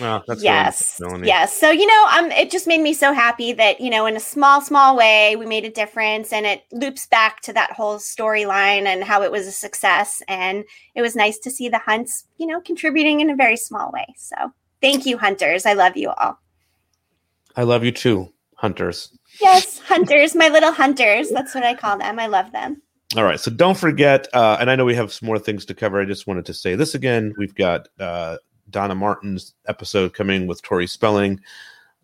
Oh, 0.00 0.22
that's 0.26 0.42
yes, 0.42 1.00
really 1.00 1.26
yes. 1.26 1.58
So 1.58 1.70
you 1.70 1.86
know, 1.86 2.08
um, 2.12 2.30
it 2.32 2.50
just 2.50 2.66
made 2.66 2.80
me 2.80 2.94
so 2.94 3.12
happy 3.12 3.52
that 3.52 3.80
you 3.80 3.90
know, 3.90 4.06
in 4.06 4.16
a 4.16 4.20
small, 4.20 4.60
small 4.60 4.96
way, 4.96 5.36
we 5.36 5.46
made 5.46 5.64
a 5.64 5.70
difference, 5.70 6.32
and 6.32 6.46
it 6.46 6.64
loops 6.72 7.06
back 7.06 7.40
to 7.42 7.52
that 7.52 7.72
whole 7.72 7.98
storyline 7.98 8.86
and 8.86 9.04
how 9.04 9.22
it 9.22 9.30
was 9.30 9.46
a 9.46 9.52
success. 9.52 10.22
And 10.28 10.64
it 10.94 11.02
was 11.02 11.14
nice 11.14 11.38
to 11.40 11.50
see 11.50 11.68
the 11.68 11.78
hunts, 11.78 12.24
you 12.38 12.46
know, 12.46 12.60
contributing 12.60 13.20
in 13.20 13.30
a 13.30 13.36
very 13.36 13.56
small 13.56 13.90
way. 13.92 14.06
So 14.16 14.36
thank 14.80 15.06
you, 15.06 15.18
hunters. 15.18 15.66
I 15.66 15.74
love 15.74 15.96
you 15.96 16.10
all. 16.10 16.38
I 17.56 17.62
love 17.62 17.84
you 17.84 17.92
too, 17.92 18.32
hunters. 18.56 19.16
Yes, 19.40 19.78
hunters, 19.78 20.34
my 20.34 20.48
little 20.48 20.72
hunters. 20.72 21.30
That's 21.30 21.54
what 21.54 21.64
I 21.64 21.74
call 21.74 21.98
them. 21.98 22.18
I 22.18 22.26
love 22.26 22.52
them. 22.52 22.82
All 23.16 23.24
right. 23.24 23.38
So 23.38 23.50
don't 23.50 23.78
forget, 23.78 24.26
uh, 24.32 24.56
and 24.58 24.70
I 24.70 24.76
know 24.76 24.84
we 24.84 24.96
have 24.96 25.12
some 25.12 25.26
more 25.26 25.38
things 25.38 25.64
to 25.66 25.74
cover. 25.74 26.00
I 26.00 26.04
just 26.04 26.26
wanted 26.26 26.46
to 26.46 26.54
say 26.54 26.74
this 26.74 26.94
again. 26.94 27.32
We've 27.38 27.54
got 27.54 27.88
uh, 28.00 28.38
Donna 28.74 28.96
Martin's 28.96 29.54
episode 29.68 30.14
coming 30.14 30.48
with 30.48 30.60
Tori 30.62 30.88
Spelling 30.88 31.40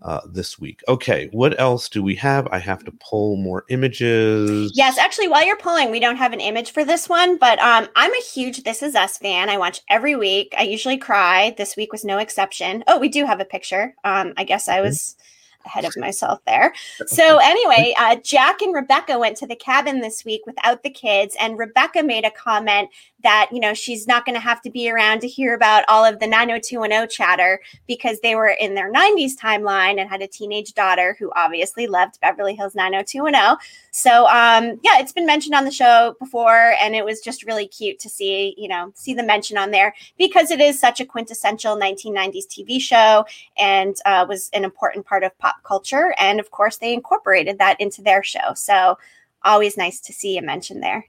uh, 0.02 0.20
this 0.24 0.59
week. 0.59 0.83
Okay, 0.87 1.28
what 1.33 1.59
else 1.59 1.88
do 1.88 2.00
we 2.00 2.14
have? 2.14 2.46
I 2.52 2.59
have 2.61 2.85
to 2.85 2.92
pull 2.92 3.37
more 3.37 3.64
images. 3.70 4.70
Yes, 4.72 4.96
actually, 4.96 5.26
while 5.26 5.44
you're 5.44 5.56
pulling, 5.56 5.90
we 5.90 5.98
don't 5.98 6.16
have 6.16 6.33
an 6.33 6.38
image 6.38 6.70
for 6.70 6.85
this 6.85 7.09
one, 7.09 7.38
but 7.38 7.59
um, 7.59 7.88
I'm 7.96 8.12
a 8.14 8.22
huge 8.33 8.62
This 8.62 8.85
Is 8.85 8.94
Us 8.94 9.18
fan. 9.18 9.50
I 9.50 9.59
watch 9.59 9.80
every 9.90 10.14
week. 10.14 10.54
I 10.56 10.62
usually 10.62 10.96
cry. 10.96 11.54
This 11.59 11.76
week 11.76 11.90
was 11.90 12.04
no 12.04 12.18
exception. 12.18 12.85
Oh, 12.87 12.98
we 13.00 13.09
do 13.09 13.26
have 13.26 13.40
a 13.40 13.44
picture. 13.44 13.96
Um, 14.04 14.33
I 14.37 14.44
guess 14.44 14.68
I 14.68 14.80
was 14.80 15.16
ahead 15.64 15.85
of 15.85 15.96
myself 15.96 16.40
there. 16.46 16.73
So 17.07 17.38
anyway, 17.38 17.94
uh, 17.99 18.16
Jack 18.16 18.62
and 18.62 18.75
Rebecca 18.75 19.18
went 19.18 19.37
to 19.38 19.46
the 19.46 19.57
cabin 19.57 20.01
this 20.01 20.25
week 20.25 20.42
without 20.46 20.83
the 20.83 20.90
kids, 20.90 21.37
and 21.40 21.59
Rebecca 21.59 22.03
made 22.03 22.25
a 22.25 22.31
comment 22.31 22.88
that 23.23 23.49
you 23.53 23.61
know 23.61 23.75
she's 23.75 24.07
not 24.07 24.25
going 24.25 24.35
to 24.35 24.40
have 24.40 24.62
to 24.62 24.70
be 24.70 24.90
around 24.90 25.20
to 25.20 25.29
hear 25.29 25.55
about 25.55 25.85
all 25.88 26.05
of 26.05 26.18
the 26.20 26.27
90210 26.27 27.09
chatter 27.09 27.61
because 27.87 28.20
they 28.20 28.35
were 28.35 28.55
in 28.61 28.75
their 28.75 28.92
90s 28.92 29.33
timeline 29.37 30.01
and 30.01 30.09
had 30.09 30.23
a 30.23 30.27
teenage 30.27 30.73
daughter 30.75 31.16
who 31.18 31.31
obviously 31.37 31.87
loved 31.87 32.18
Beverly 32.20 32.55
Hills 32.55 32.75
90210. 32.75 33.59
So 33.90 34.27
um, 34.27 34.81
yeah, 34.83 34.99
it's 34.99 35.12
been 35.12 35.27
mentioned 35.27 35.55
on 35.55 35.64
the 35.64 35.70
show 35.70 36.16
before, 36.18 36.75
and 36.81 36.94
it 36.94 37.05
was 37.05 37.20
just 37.20 37.44
really 37.44 37.66
cute 37.66 37.99
to 38.01 38.09
see 38.09 38.55
you 38.57 38.68
know 38.68 38.92
see 38.94 39.14
the 39.14 39.23
mention 39.23 39.59
on 39.59 39.70
there 39.70 39.94
because 40.18 40.51
it 40.51 40.61
is 40.61 40.79
such 40.79 41.01
a 41.01 41.05
quintessential 41.05 41.77
1990s 41.77 42.46
TV 42.46 42.81
show 42.81 43.25
and 43.59 43.96
uh, 44.05 44.25
was 44.29 44.51
an 44.53 44.64
important 44.64 45.05
part 45.05 45.25
of 45.25 45.37
pop 45.38 45.49
culture, 45.62 46.14
and 46.18 46.40
of 46.40 46.50
course 46.50 46.76
they 46.76 46.92
incorporated 46.92 47.58
that 47.58 47.80
into 47.80 48.02
their 48.02 48.22
show. 48.22 48.54
So 48.54 48.98
always 49.42 49.76
nice 49.76 50.00
to 50.00 50.12
see 50.12 50.36
a 50.38 50.42
mention 50.42 50.80
there 50.80 51.06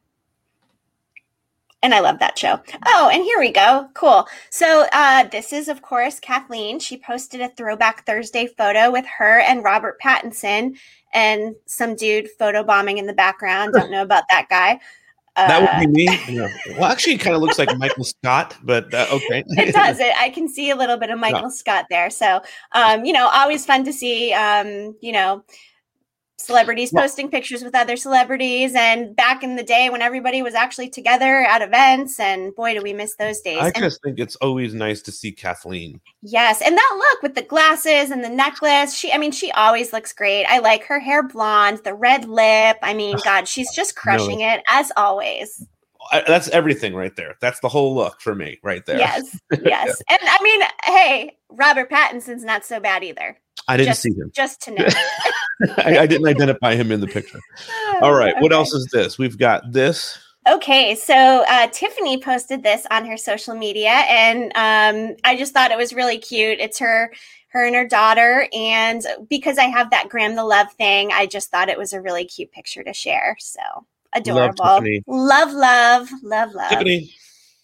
and 1.84 1.94
I 1.94 2.00
love 2.00 2.20
that 2.20 2.38
show. 2.38 2.60
Oh, 2.86 3.10
and 3.12 3.24
here 3.24 3.40
we 3.40 3.52
go. 3.52 3.90
Cool. 3.94 4.28
So 4.50 4.86
uh, 4.94 5.28
this 5.30 5.52
is, 5.52 5.68
of 5.68 5.82
course, 5.82 6.20
Kathleen. 6.20 6.80
She 6.80 6.98
posted 6.98 7.42
a 7.42 7.50
Throwback 7.50 8.06
Thursday 8.06 8.48
photo 8.48 8.92
with 8.92 9.06
her 9.18 9.40
and 9.40 9.64
Robert 9.64 10.00
Pattinson 10.00 10.78
and 11.14 11.56
some 11.66 11.96
dude 11.96 12.30
photobombing 12.40 12.98
in 12.98 13.08
the 13.08 13.14
background. 13.14 13.74
Don't 13.74 13.92
know 13.92 14.04
about 14.04 14.26
that 14.30 14.48
guy. 14.50 14.80
Uh, 15.36 15.48
that 15.48 15.80
would 15.80 15.94
be 15.94 16.08
me. 16.08 16.20
No. 16.30 16.48
Well, 16.78 16.86
actually, 16.86 17.14
it 17.14 17.20
kind 17.20 17.36
of 17.36 17.42
looks 17.42 17.58
like 17.58 17.76
Michael 17.78 18.04
Scott, 18.04 18.58
but 18.64 18.94
uh, 18.94 19.08
okay. 19.12 19.44
it 19.48 19.74
does. 19.74 20.00
It. 20.00 20.14
I 20.18 20.30
can 20.30 20.48
see 20.48 20.70
a 20.70 20.76
little 20.76 20.98
bit 20.98 21.10
of 21.10 21.20
Michael 21.20 21.50
Scott 21.50 21.86
there. 21.90 22.10
So, 22.10 22.42
um, 22.74 23.06
you 23.06 23.14
know, 23.14 23.30
always 23.34 23.66
fun 23.66 23.84
to 23.86 23.94
see. 23.94 24.34
Um, 24.34 24.96
you 25.02 25.12
know, 25.12 25.44
celebrities 26.42 26.92
well, 26.92 27.04
posting 27.04 27.30
pictures 27.30 27.64
with 27.64 27.76
other 27.76 27.96
celebrities 27.96 28.74
and 28.76 29.16
back 29.16 29.44
in 29.44 29.56
the 29.56 29.64
day 29.64 29.90
when 29.90 30.02
everybody 30.02 30.42
was 30.42 30.54
actually 30.54 30.90
together 30.90 31.40
at 31.44 31.62
events 31.62 32.20
and 32.20 32.56
boy 32.56 32.74
do 32.74 32.82
we 32.82 32.94
miss 32.94 33.16
those 33.16 33.42
days 33.42 33.60
i 33.60 33.68
and, 33.68 33.76
just 33.76 34.02
think 34.04 34.20
it's 34.20 34.36
always 34.38 34.74
nice 34.74 35.02
to 35.02 35.12
see 35.12 35.32
kathleen 35.32 36.00
yes 36.22 36.62
and 36.62 36.78
that 36.78 36.96
look 36.98 37.24
with 37.24 37.36
the 37.36 37.42
glasses 37.42 38.12
and 38.12 38.24
the 38.24 38.30
necklace 38.30 38.94
she 38.96 39.12
i 39.12 39.18
mean 39.18 39.32
she 39.32 39.52
always 39.52 39.94
looks 39.94 40.14
great 40.14 40.46
i 40.46 40.60
like 40.60 40.84
her 40.86 41.00
hair 41.00 41.24
blonde 41.24 41.80
the 41.84 41.94
red 41.94 42.26
lip 42.26 42.78
i 42.82 42.94
mean 42.94 43.18
god 43.24 43.48
she's 43.48 43.74
just 43.76 43.96
crushing 43.96 44.40
no. 44.40 44.54
it 44.54 44.64
as 44.70 44.92
always 44.98 45.66
I, 46.12 46.24
that's 46.28 46.48
everything 46.50 46.94
right 46.94 47.16
there. 47.16 47.36
That's 47.42 47.60
the 47.60 47.70
whole 47.70 47.94
look 47.96 48.22
for 48.22 48.34
me 48.34 48.60
right 48.64 48.86
there. 48.86 48.98
Yes, 48.98 49.40
yes. 49.64 50.04
yeah. 50.10 50.18
And 50.18 50.20
I 50.24 50.44
mean, 50.44 50.62
hey, 50.84 51.38
Robert 51.50 51.90
Pattinson's 51.90 52.44
not 52.44 52.66
so 52.66 52.80
bad 52.80 53.04
either. 53.04 53.38
I 53.68 53.78
didn't 53.78 53.90
just, 53.90 54.02
see 54.02 54.14
him. 54.14 54.32
Just 54.34 54.62
to 54.64 54.72
know. 54.72 54.86
I, 55.78 56.00
I, 56.00 56.08
didn't 56.08 56.28
identify 56.28 56.76
him 56.76 56.92
in 56.92 57.02
the 57.02 57.08
picture. 57.08 57.40
All 58.02 58.14
right. 58.14 58.34
Okay. 58.34 58.42
What 58.42 58.52
else 58.52 58.74
is 58.74 58.88
this? 58.92 59.18
We've 59.18 59.38
got 59.38 59.72
this. 59.72 60.18
Okay, 60.50 60.96
so 60.96 61.14
uh, 61.48 61.68
Tiffani 61.68 62.22
posted 62.22 62.64
this 62.64 62.88
on 62.90 63.06
her 63.06 63.16
social 63.16 63.54
media, 63.54 63.92
and 63.92 64.46
um, 64.56 65.16
I 65.24 65.38
just 65.38 65.54
thought 65.54 65.70
it 65.70 65.78
was 65.78 65.94
really 65.94 66.18
cute. 66.18 66.60
It's 66.60 66.80
her, 66.80 67.14
her 67.50 67.64
and 67.64 67.76
her 67.76 67.88
daughter, 67.88 68.48
and 68.52 69.06
because 69.30 69.60
I 69.60 69.66
have 69.66 69.92
that 69.92 70.10
Graham 70.10 70.36
the 70.36 70.44
Love 70.44 70.74
thing, 70.74 71.12
I 71.14 71.28
just 71.28 71.52
thought 71.52 71.70
it 71.70 71.78
was 71.78 71.94
a 71.94 72.02
really 72.02 72.26
cute 72.26 72.52
picture 72.52 72.84
to 72.84 72.92
share. 72.92 73.36
So 73.40 73.62
adorable. 74.14 74.66
Love, 74.66 74.84
love, 75.06 75.54
love, 75.54 76.10
love, 76.24 76.54
love. 76.54 76.72
Tiffani, 76.72 77.14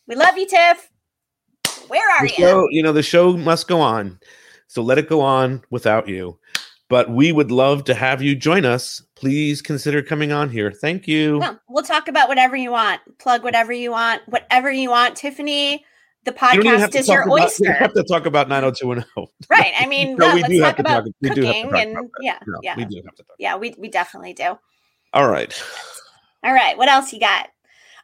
we 0.06 0.14
love 0.14 0.38
you, 0.38 0.46
Tiff. 0.46 0.92
Where 1.88 2.08
are 2.12 2.28
the 2.28 2.34
you? 2.34 2.36
Show, 2.36 2.68
you 2.70 2.84
know 2.84 2.94
the 2.94 3.02
show 3.02 3.36
must 3.36 3.68
go 3.68 3.82
on, 3.82 4.20
so 4.68 4.82
let 4.82 4.98
it 4.98 5.10
go 5.10 5.22
on 5.22 5.64
without 5.70 6.08
you 6.08 6.38
but 6.90 7.10
we 7.10 7.34
would 7.34 7.52
love 7.52 7.84
to 7.84 7.94
have 7.94 8.22
you 8.22 8.34
join 8.34 8.64
us. 8.64 9.02
Please 9.16 9.62
consider 9.62 10.02
coming 10.02 10.32
on 10.32 10.50
here. 10.50 10.72
Thank 10.72 11.06
you. 11.06 11.44
we'll 11.68 11.84
talk 11.84 12.08
about 12.08 12.30
whatever 12.30 12.56
you 12.56 12.72
want, 12.72 13.02
plug 13.18 13.44
whatever 13.44 13.74
you 13.74 13.92
want, 13.92 14.22
whatever 14.28 14.72
you 14.72 14.90
want. 14.90 15.16
Tiffani, 15.16 15.82
the 16.24 16.32
You 16.32 16.38
podcast 16.38 16.92
to 16.92 17.00
is 17.00 17.10
your 17.10 17.24
about- 17.24 17.42
oyster. 17.42 17.66
You 17.66 17.74
have 17.74 17.94
to 17.94 18.04
talk 18.04 18.26
about 18.26 18.48
90210. 18.48 19.28
right. 19.50 19.74
I 19.78 19.86
mean, 19.86 20.16
No, 20.18 20.28
well, 20.28 20.36
we 20.36 20.42
let's 20.44 20.54
do 20.54 20.60
talk 20.62 20.66
have 20.68 20.76
to 20.78 20.82
about 20.82 21.04
talk- 21.04 21.14
we 21.22 21.30
do 21.32 21.42
have 21.42 21.54
to 21.56 21.62
cooking 21.62 21.70
talk 21.72 21.82
and 21.82 21.92
about 21.98 22.10
yeah, 22.22 22.40
No, 22.48 22.60
yeah, 22.64 22.76
we 22.78 22.86
do 22.86 22.96
have 23.06 23.16
to 23.16 23.24
talk. 23.24 23.36
yeah. 23.38 23.58
We 23.58 23.76
we 23.78 23.90
definitely 23.90 24.32
do. 24.34 24.58
All 25.14 25.28
right. 25.30 25.64
All 26.44 26.54
right, 26.54 26.78
what 26.78 26.88
else 26.88 27.12
you 27.12 27.20
got? 27.20 27.50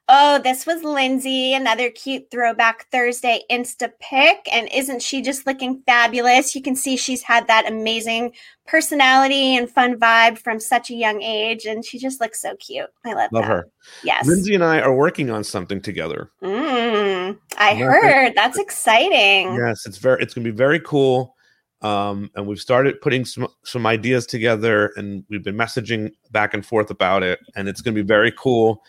Oh, 0.10 0.38
this 0.44 0.66
was 0.66 0.84
Lindsay, 0.84 1.54
another 1.54 1.90
cute 1.90 2.30
throwback 2.30 2.90
Thursday 2.92 3.42
Insta 3.50 3.90
pic. 4.02 4.48
And 4.52 4.68
isn't 4.74 5.02
she 5.02 5.22
just 5.22 5.48
looking 5.48 5.82
fabulous? 5.86 6.54
You 6.56 6.62
can 6.62 6.76
see 6.76 6.98
she's 6.98 7.24
had 7.24 7.48
that 7.48 7.72
amazing 7.72 8.34
personality 8.68 9.56
and 9.56 9.70
fun 9.70 9.98
vibe 9.98 10.38
from 10.38 10.60
such 10.60 10.90
a 10.90 10.94
young 10.94 11.22
age. 11.22 11.66
And 11.66 11.86
she 11.86 12.00
just 12.00 12.20
looks 12.20 12.42
so 12.42 12.54
cute. 12.58 12.90
I 13.06 13.14
love, 13.14 13.32
Love 13.32 13.44
that. 13.44 13.50
her. 13.50 13.68
Yes. 14.04 14.28
Lindsay 14.28 14.54
and 14.56 14.64
I 14.64 14.82
are 14.82 14.94
working 14.94 15.30
on 15.30 15.42
something 15.46 15.82
together. 15.82 16.30
Mm, 16.44 17.38
I 17.58 17.76
heard. 17.76 18.34
That's 18.36 18.60
exciting. 18.60 19.56
Yes, 19.56 19.86
it's 19.86 20.00
very 20.00 20.22
it's 20.22 20.34
going 20.34 20.44
to 20.44 20.52
be 20.52 20.56
very 20.58 20.82
cool. 20.82 21.34
Um, 21.82 22.30
and 22.36 22.46
we've 22.46 22.60
started 22.60 23.00
putting 23.00 23.24
some 23.24 23.48
some 23.64 23.86
ideas 23.86 24.26
together, 24.26 24.92
and 24.98 25.24
we've 25.30 25.44
been 25.44 25.58
messaging 25.58 26.12
back 26.32 26.54
and 26.54 26.66
forth 26.66 26.90
about 26.90 27.24
it, 27.24 27.40
and 27.56 27.68
it's 27.70 27.82
going 27.82 27.96
to 27.96 28.04
be 28.04 28.08
very 28.08 28.34
cool. 28.38 28.84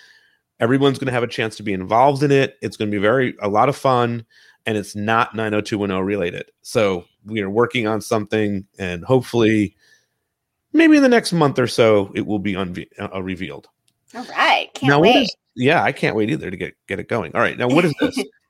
Everyone's 0.60 0.98
going 0.98 1.06
to 1.06 1.12
have 1.12 1.22
a 1.22 1.28
chance 1.28 1.56
to 1.56 1.62
be 1.62 1.72
involved 1.72 2.22
in 2.22 2.30
it. 2.30 2.56
It's 2.62 2.76
going 2.76 2.90
to 2.90 2.96
be 2.96 3.00
very 3.00 3.34
a 3.40 3.48
lot 3.48 3.68
of 3.68 3.76
fun, 3.76 4.24
and 4.66 4.76
it's 4.78 4.94
not 4.94 5.34
90210 5.34 6.04
related. 6.04 6.50
So 6.62 7.04
we 7.24 7.40
are 7.42 7.50
working 7.50 7.86
on 7.86 8.00
something, 8.00 8.66
and 8.78 9.04
hopefully, 9.04 9.76
maybe 10.72 10.96
in 10.96 11.02
the 11.02 11.08
next 11.08 11.32
month 11.32 11.58
or 11.58 11.66
so, 11.66 12.12
it 12.14 12.26
will 12.26 12.38
be 12.38 12.54
unve- 12.54 12.88
uh, 13.00 13.22
revealed. 13.22 13.68
All 14.14 14.24
right. 14.24 14.72
Can't 14.74 14.90
now, 14.90 15.00
wait. 15.00 15.16
is? 15.16 15.36
Yeah, 15.56 15.82
I 15.82 15.92
can't 15.92 16.16
wait 16.16 16.30
either 16.30 16.50
to 16.50 16.56
get 16.56 16.74
get 16.86 16.98
it 16.98 17.08
going. 17.08 17.34
All 17.34 17.40
right, 17.40 17.56
now 17.56 17.68
what 17.68 17.84
is 17.84 17.94
this? 18.00 18.22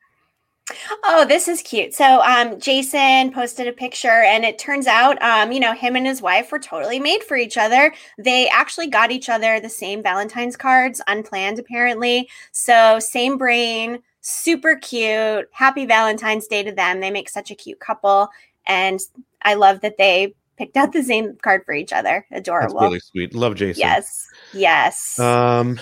Oh, 1.04 1.26
this 1.26 1.46
is 1.46 1.60
cute. 1.60 1.92
So, 1.92 2.22
um, 2.22 2.58
Jason 2.58 3.32
posted 3.32 3.68
a 3.68 3.72
picture, 3.72 4.08
and 4.08 4.44
it 4.44 4.58
turns 4.58 4.86
out, 4.86 5.20
um, 5.22 5.52
you 5.52 5.60
know, 5.60 5.74
him 5.74 5.94
and 5.94 6.06
his 6.06 6.22
wife 6.22 6.50
were 6.50 6.58
totally 6.58 6.98
made 6.98 7.22
for 7.22 7.36
each 7.36 7.58
other. 7.58 7.92
They 8.16 8.48
actually 8.48 8.86
got 8.86 9.10
each 9.10 9.28
other 9.28 9.60
the 9.60 9.68
same 9.68 10.02
Valentine's 10.02 10.56
cards, 10.56 11.02
unplanned 11.06 11.58
apparently. 11.58 12.30
So, 12.52 12.98
same 12.98 13.36
brain, 13.36 13.98
super 14.22 14.76
cute. 14.76 15.48
Happy 15.52 15.84
Valentine's 15.84 16.46
Day 16.46 16.62
to 16.62 16.72
them. 16.72 17.00
They 17.00 17.10
make 17.10 17.28
such 17.28 17.50
a 17.50 17.54
cute 17.54 17.80
couple, 17.80 18.30
and 18.66 19.00
I 19.42 19.54
love 19.54 19.82
that 19.82 19.98
they 19.98 20.34
picked 20.56 20.78
out 20.78 20.92
the 20.92 21.02
same 21.02 21.36
card 21.42 21.64
for 21.66 21.74
each 21.74 21.92
other. 21.92 22.24
That's 22.30 22.40
Adorable. 22.40 22.80
really 22.80 23.00
sweet. 23.00 23.34
Love 23.34 23.56
Jason. 23.56 23.80
Yes, 23.80 24.28
yes. 24.54 25.18
Um, 25.20 25.78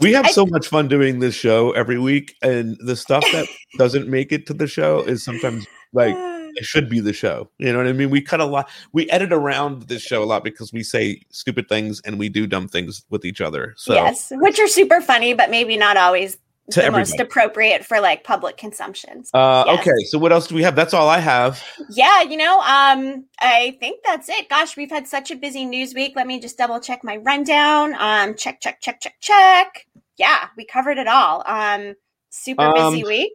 we 0.00 0.12
have 0.12 0.28
so 0.28 0.46
much 0.46 0.68
fun 0.68 0.88
doing 0.88 1.20
this 1.20 1.34
show 1.34 1.72
every 1.72 1.98
week, 1.98 2.36
and 2.42 2.76
the 2.80 2.96
stuff 2.96 3.24
that 3.32 3.46
doesn't 3.78 4.08
make 4.08 4.32
it 4.32 4.46
to 4.46 4.54
the 4.54 4.66
show 4.66 5.00
is 5.02 5.24
sometimes 5.24 5.66
like 5.92 6.14
uh. 6.14 6.48
it 6.54 6.64
should 6.64 6.88
be 6.88 7.00
the 7.00 7.12
show. 7.12 7.50
You 7.58 7.72
know 7.72 7.78
what 7.78 7.86
I 7.86 7.92
mean? 7.92 8.10
We 8.10 8.20
cut 8.20 8.40
a 8.40 8.44
lot. 8.44 8.70
We 8.92 9.08
edit 9.10 9.32
around 9.32 9.82
this 9.82 10.02
show 10.02 10.22
a 10.22 10.26
lot 10.26 10.44
because 10.44 10.72
we 10.72 10.82
say 10.82 11.22
stupid 11.30 11.68
things 11.68 12.00
and 12.04 12.18
we 12.18 12.28
do 12.28 12.46
dumb 12.46 12.68
things 12.68 13.04
with 13.10 13.24
each 13.24 13.40
other. 13.40 13.74
So 13.76 13.94
yes, 13.94 14.32
which 14.36 14.58
are 14.58 14.68
super 14.68 15.00
funny, 15.00 15.34
but 15.34 15.50
maybe 15.50 15.76
not 15.76 15.96
always 15.96 16.38
To 16.72 16.82
the 16.82 16.90
most 16.90 17.18
appropriate 17.18 17.84
for 17.84 18.00
like 18.00 18.24
public 18.24 18.56
consumption. 18.58 19.24
Uh, 19.32 19.64
Yes. 19.66 19.80
Okay, 19.80 20.04
so 20.08 20.18
what 20.18 20.32
else 20.32 20.46
do 20.46 20.54
we 20.54 20.62
have? 20.62 20.76
That's 20.76 20.92
all 20.92 21.08
I 21.08 21.18
have. 21.18 21.62
Yeah, 21.88 22.22
you 22.22 22.36
know, 22.36 22.58
um, 22.60 23.24
I 23.40 23.76
think 23.80 24.00
that's 24.04 24.28
it. 24.28 24.48
Gosh, 24.50 24.76
we've 24.76 24.90
had 24.90 25.06
such 25.08 25.30
a 25.30 25.36
busy 25.36 25.64
news 25.64 25.94
week. 25.94 26.12
Let 26.14 26.26
me 26.26 26.38
just 26.40 26.58
double 26.58 26.78
check 26.80 27.02
my 27.02 27.16
rundown. 27.18 27.94
Um, 27.98 28.34
check, 28.34 28.60
check, 28.60 28.80
check, 28.82 29.00
check, 29.00 29.14
check. 29.20 29.86
Yeah, 30.18 30.48
we 30.56 30.66
covered 30.66 30.98
it 30.98 31.06
all. 31.08 31.42
Um, 31.46 31.94
super 32.30 32.70
busy 32.74 33.02
Um, 33.02 33.08
week. 33.08 33.32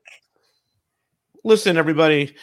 Listen, 1.43 1.77
everybody. 1.77 2.35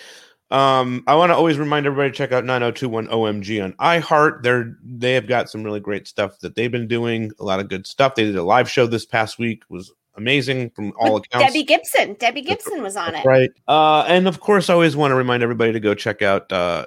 Um, 0.51 1.05
I 1.07 1.15
want 1.15 1.31
to 1.31 1.37
always 1.37 1.59
remind 1.59 1.87
everybody 1.87 2.11
to 2.11 2.17
check 2.17 2.33
out 2.33 2.45
9021 2.45 3.07
OMG 3.07 3.63
on 3.63 3.73
iHeart. 3.75 4.43
They're 4.43 4.77
they 4.85 5.13
have 5.15 5.29
got 5.29 5.49
some 5.49 5.63
really 5.63 5.79
great 5.79 6.09
stuff 6.09 6.41
that 6.41 6.57
they've 6.57 6.73
been 6.73 6.89
doing. 6.89 7.31
A 7.39 7.45
lot 7.45 7.61
of 7.61 7.69
good 7.69 7.87
stuff. 7.87 8.17
They 8.17 8.25
did 8.25 8.35
a 8.37 8.43
live 8.43 8.69
show 8.69 8.87
this 8.87 9.07
past 9.07 9.39
week. 9.39 9.63
Was 9.69 9.93
amazing 10.17 10.71
from 10.71 10.93
all 10.99 11.15
With 11.15 11.27
accounts. 11.27 11.47
Debbie 11.47 11.63
Gibson. 11.65 12.15
Debbie 12.15 12.43
Gibson 12.43 12.83
was 12.83 12.97
on 12.97 13.15
it. 13.15 13.25
Right. 13.25 13.51
Uh, 13.69 14.05
and 14.09 14.27
of 14.29 14.41
course, 14.41 14.69
I 14.71 14.75
always 14.75 14.97
want 14.97 15.13
to 15.13 15.15
remind 15.15 15.43
everybody 15.43 15.73
to 15.73 15.81
go 15.81 15.95
check 15.95 16.23
out 16.23 16.51
uh, 16.53 16.87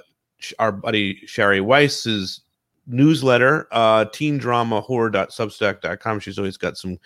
our 0.59 0.71
buddy 0.71 1.25
Sherry 1.25 1.61
Weiss's 1.61 2.41
newsletter, 2.87 3.67
uh, 3.71 4.05
teendrama.horror.substack.com. 4.05 6.19
She's 6.19 6.37
always 6.37 6.57
got 6.57 6.77
some 6.77 6.99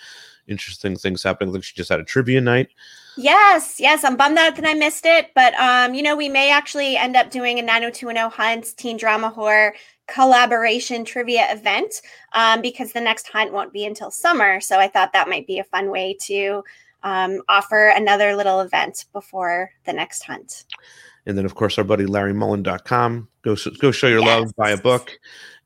interesting 0.47 0.95
things 0.95 1.21
happening. 1.23 1.53
Like 1.53 1.63
she 1.63 1.75
just 1.75 1.89
had 1.89 1.99
a 1.99 2.03
trivia 2.03 2.41
night. 2.41 2.69
Yes, 3.17 3.79
yes. 3.79 4.03
I'm 4.03 4.15
bummed 4.15 4.37
out 4.37 4.55
that 4.57 4.65
I 4.65 4.75
missed 4.75 5.05
it, 5.05 5.31
but 5.33 5.55
um, 5.55 5.95
you 5.95 6.03
know, 6.03 6.15
we 6.15 6.29
may 6.29 6.51
actually 6.51 6.97
end 6.97 7.15
up 7.15 7.31
doing 7.31 7.57
a 7.57 7.63
90210 7.63 8.31
Hunts 8.31 8.73
teen 8.73 8.97
drama 8.97 9.29
horror 9.29 9.73
collaboration 10.07 11.05
trivia 11.05 11.51
event 11.51 12.01
um, 12.33 12.61
because 12.61 12.93
the 12.93 13.01
next 13.01 13.27
hunt 13.27 13.51
won't 13.51 13.73
be 13.73 13.85
until 13.85 14.11
summer. 14.11 14.59
So 14.61 14.79
I 14.79 14.87
thought 14.87 15.13
that 15.13 15.29
might 15.29 15.47
be 15.47 15.59
a 15.59 15.63
fun 15.63 15.89
way 15.89 16.15
to 16.21 16.63
um, 17.03 17.41
offer 17.47 17.89
another 17.95 18.35
little 18.35 18.61
event 18.61 19.05
before 19.13 19.71
the 19.85 19.93
next 19.93 20.23
hunt. 20.23 20.65
And 21.25 21.37
then, 21.37 21.45
of 21.45 21.55
course, 21.55 21.77
our 21.77 21.83
buddy 21.83 22.05
LarryMollin.com. 22.05 23.27
Go, 23.41 23.55
go 23.79 23.91
show 23.91 24.07
your 24.07 24.21
love, 24.21 24.55
buy 24.55 24.71
a 24.71 24.77
book. 24.77 25.19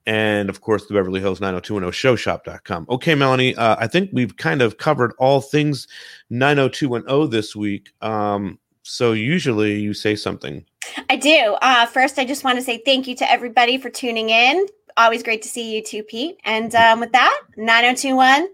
And 0.07 0.49
of 0.49 0.61
course, 0.61 0.87
the 0.87 0.95
Beverly 0.95 1.19
Hills 1.19 1.39
90210 1.39 1.91
showshop.com. 1.91 2.87
Okay, 2.89 3.13
Melanie, 3.13 3.55
uh, 3.55 3.75
I 3.79 3.87
think 3.87 4.09
we've 4.11 4.35
kind 4.35 4.61
of 4.61 4.77
covered 4.77 5.13
all 5.19 5.41
things 5.41 5.87
90210 6.31 7.29
this 7.29 7.55
week. 7.55 7.91
Um, 8.01 8.57
so 8.81 9.11
usually 9.11 9.79
you 9.79 9.93
say 9.93 10.15
something. 10.15 10.65
I 11.09 11.15
do. 11.15 11.57
Uh, 11.61 11.85
first, 11.85 12.17
I 12.19 12.25
just 12.25 12.43
want 12.43 12.57
to 12.57 12.63
say 12.63 12.81
thank 12.83 13.07
you 13.07 13.15
to 13.15 13.31
everybody 13.31 13.77
for 13.77 13.89
tuning 13.89 14.29
in. 14.29 14.65
Always 14.97 15.23
great 15.23 15.41
to 15.43 15.47
see 15.47 15.73
you 15.75 15.83
too, 15.83 16.03
Pete. 16.03 16.39
And 16.43 16.73
um, 16.75 16.99
with 16.99 17.11
that, 17.13 17.41
9021 17.55 18.47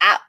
out. 0.00 0.20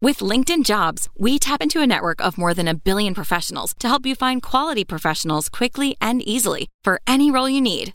With 0.00 0.18
LinkedIn 0.18 0.64
Jobs, 0.64 1.08
we 1.18 1.38
tap 1.38 1.60
into 1.60 1.80
a 1.80 1.86
network 1.86 2.20
of 2.20 2.38
more 2.38 2.54
than 2.54 2.68
a 2.68 2.74
billion 2.74 3.14
professionals 3.14 3.74
to 3.80 3.88
help 3.88 4.06
you 4.06 4.14
find 4.14 4.42
quality 4.42 4.84
professionals 4.84 5.48
quickly 5.48 5.96
and 6.00 6.22
easily 6.22 6.68
for 6.84 7.00
any 7.06 7.30
role 7.30 7.48
you 7.48 7.60
need. 7.60 7.94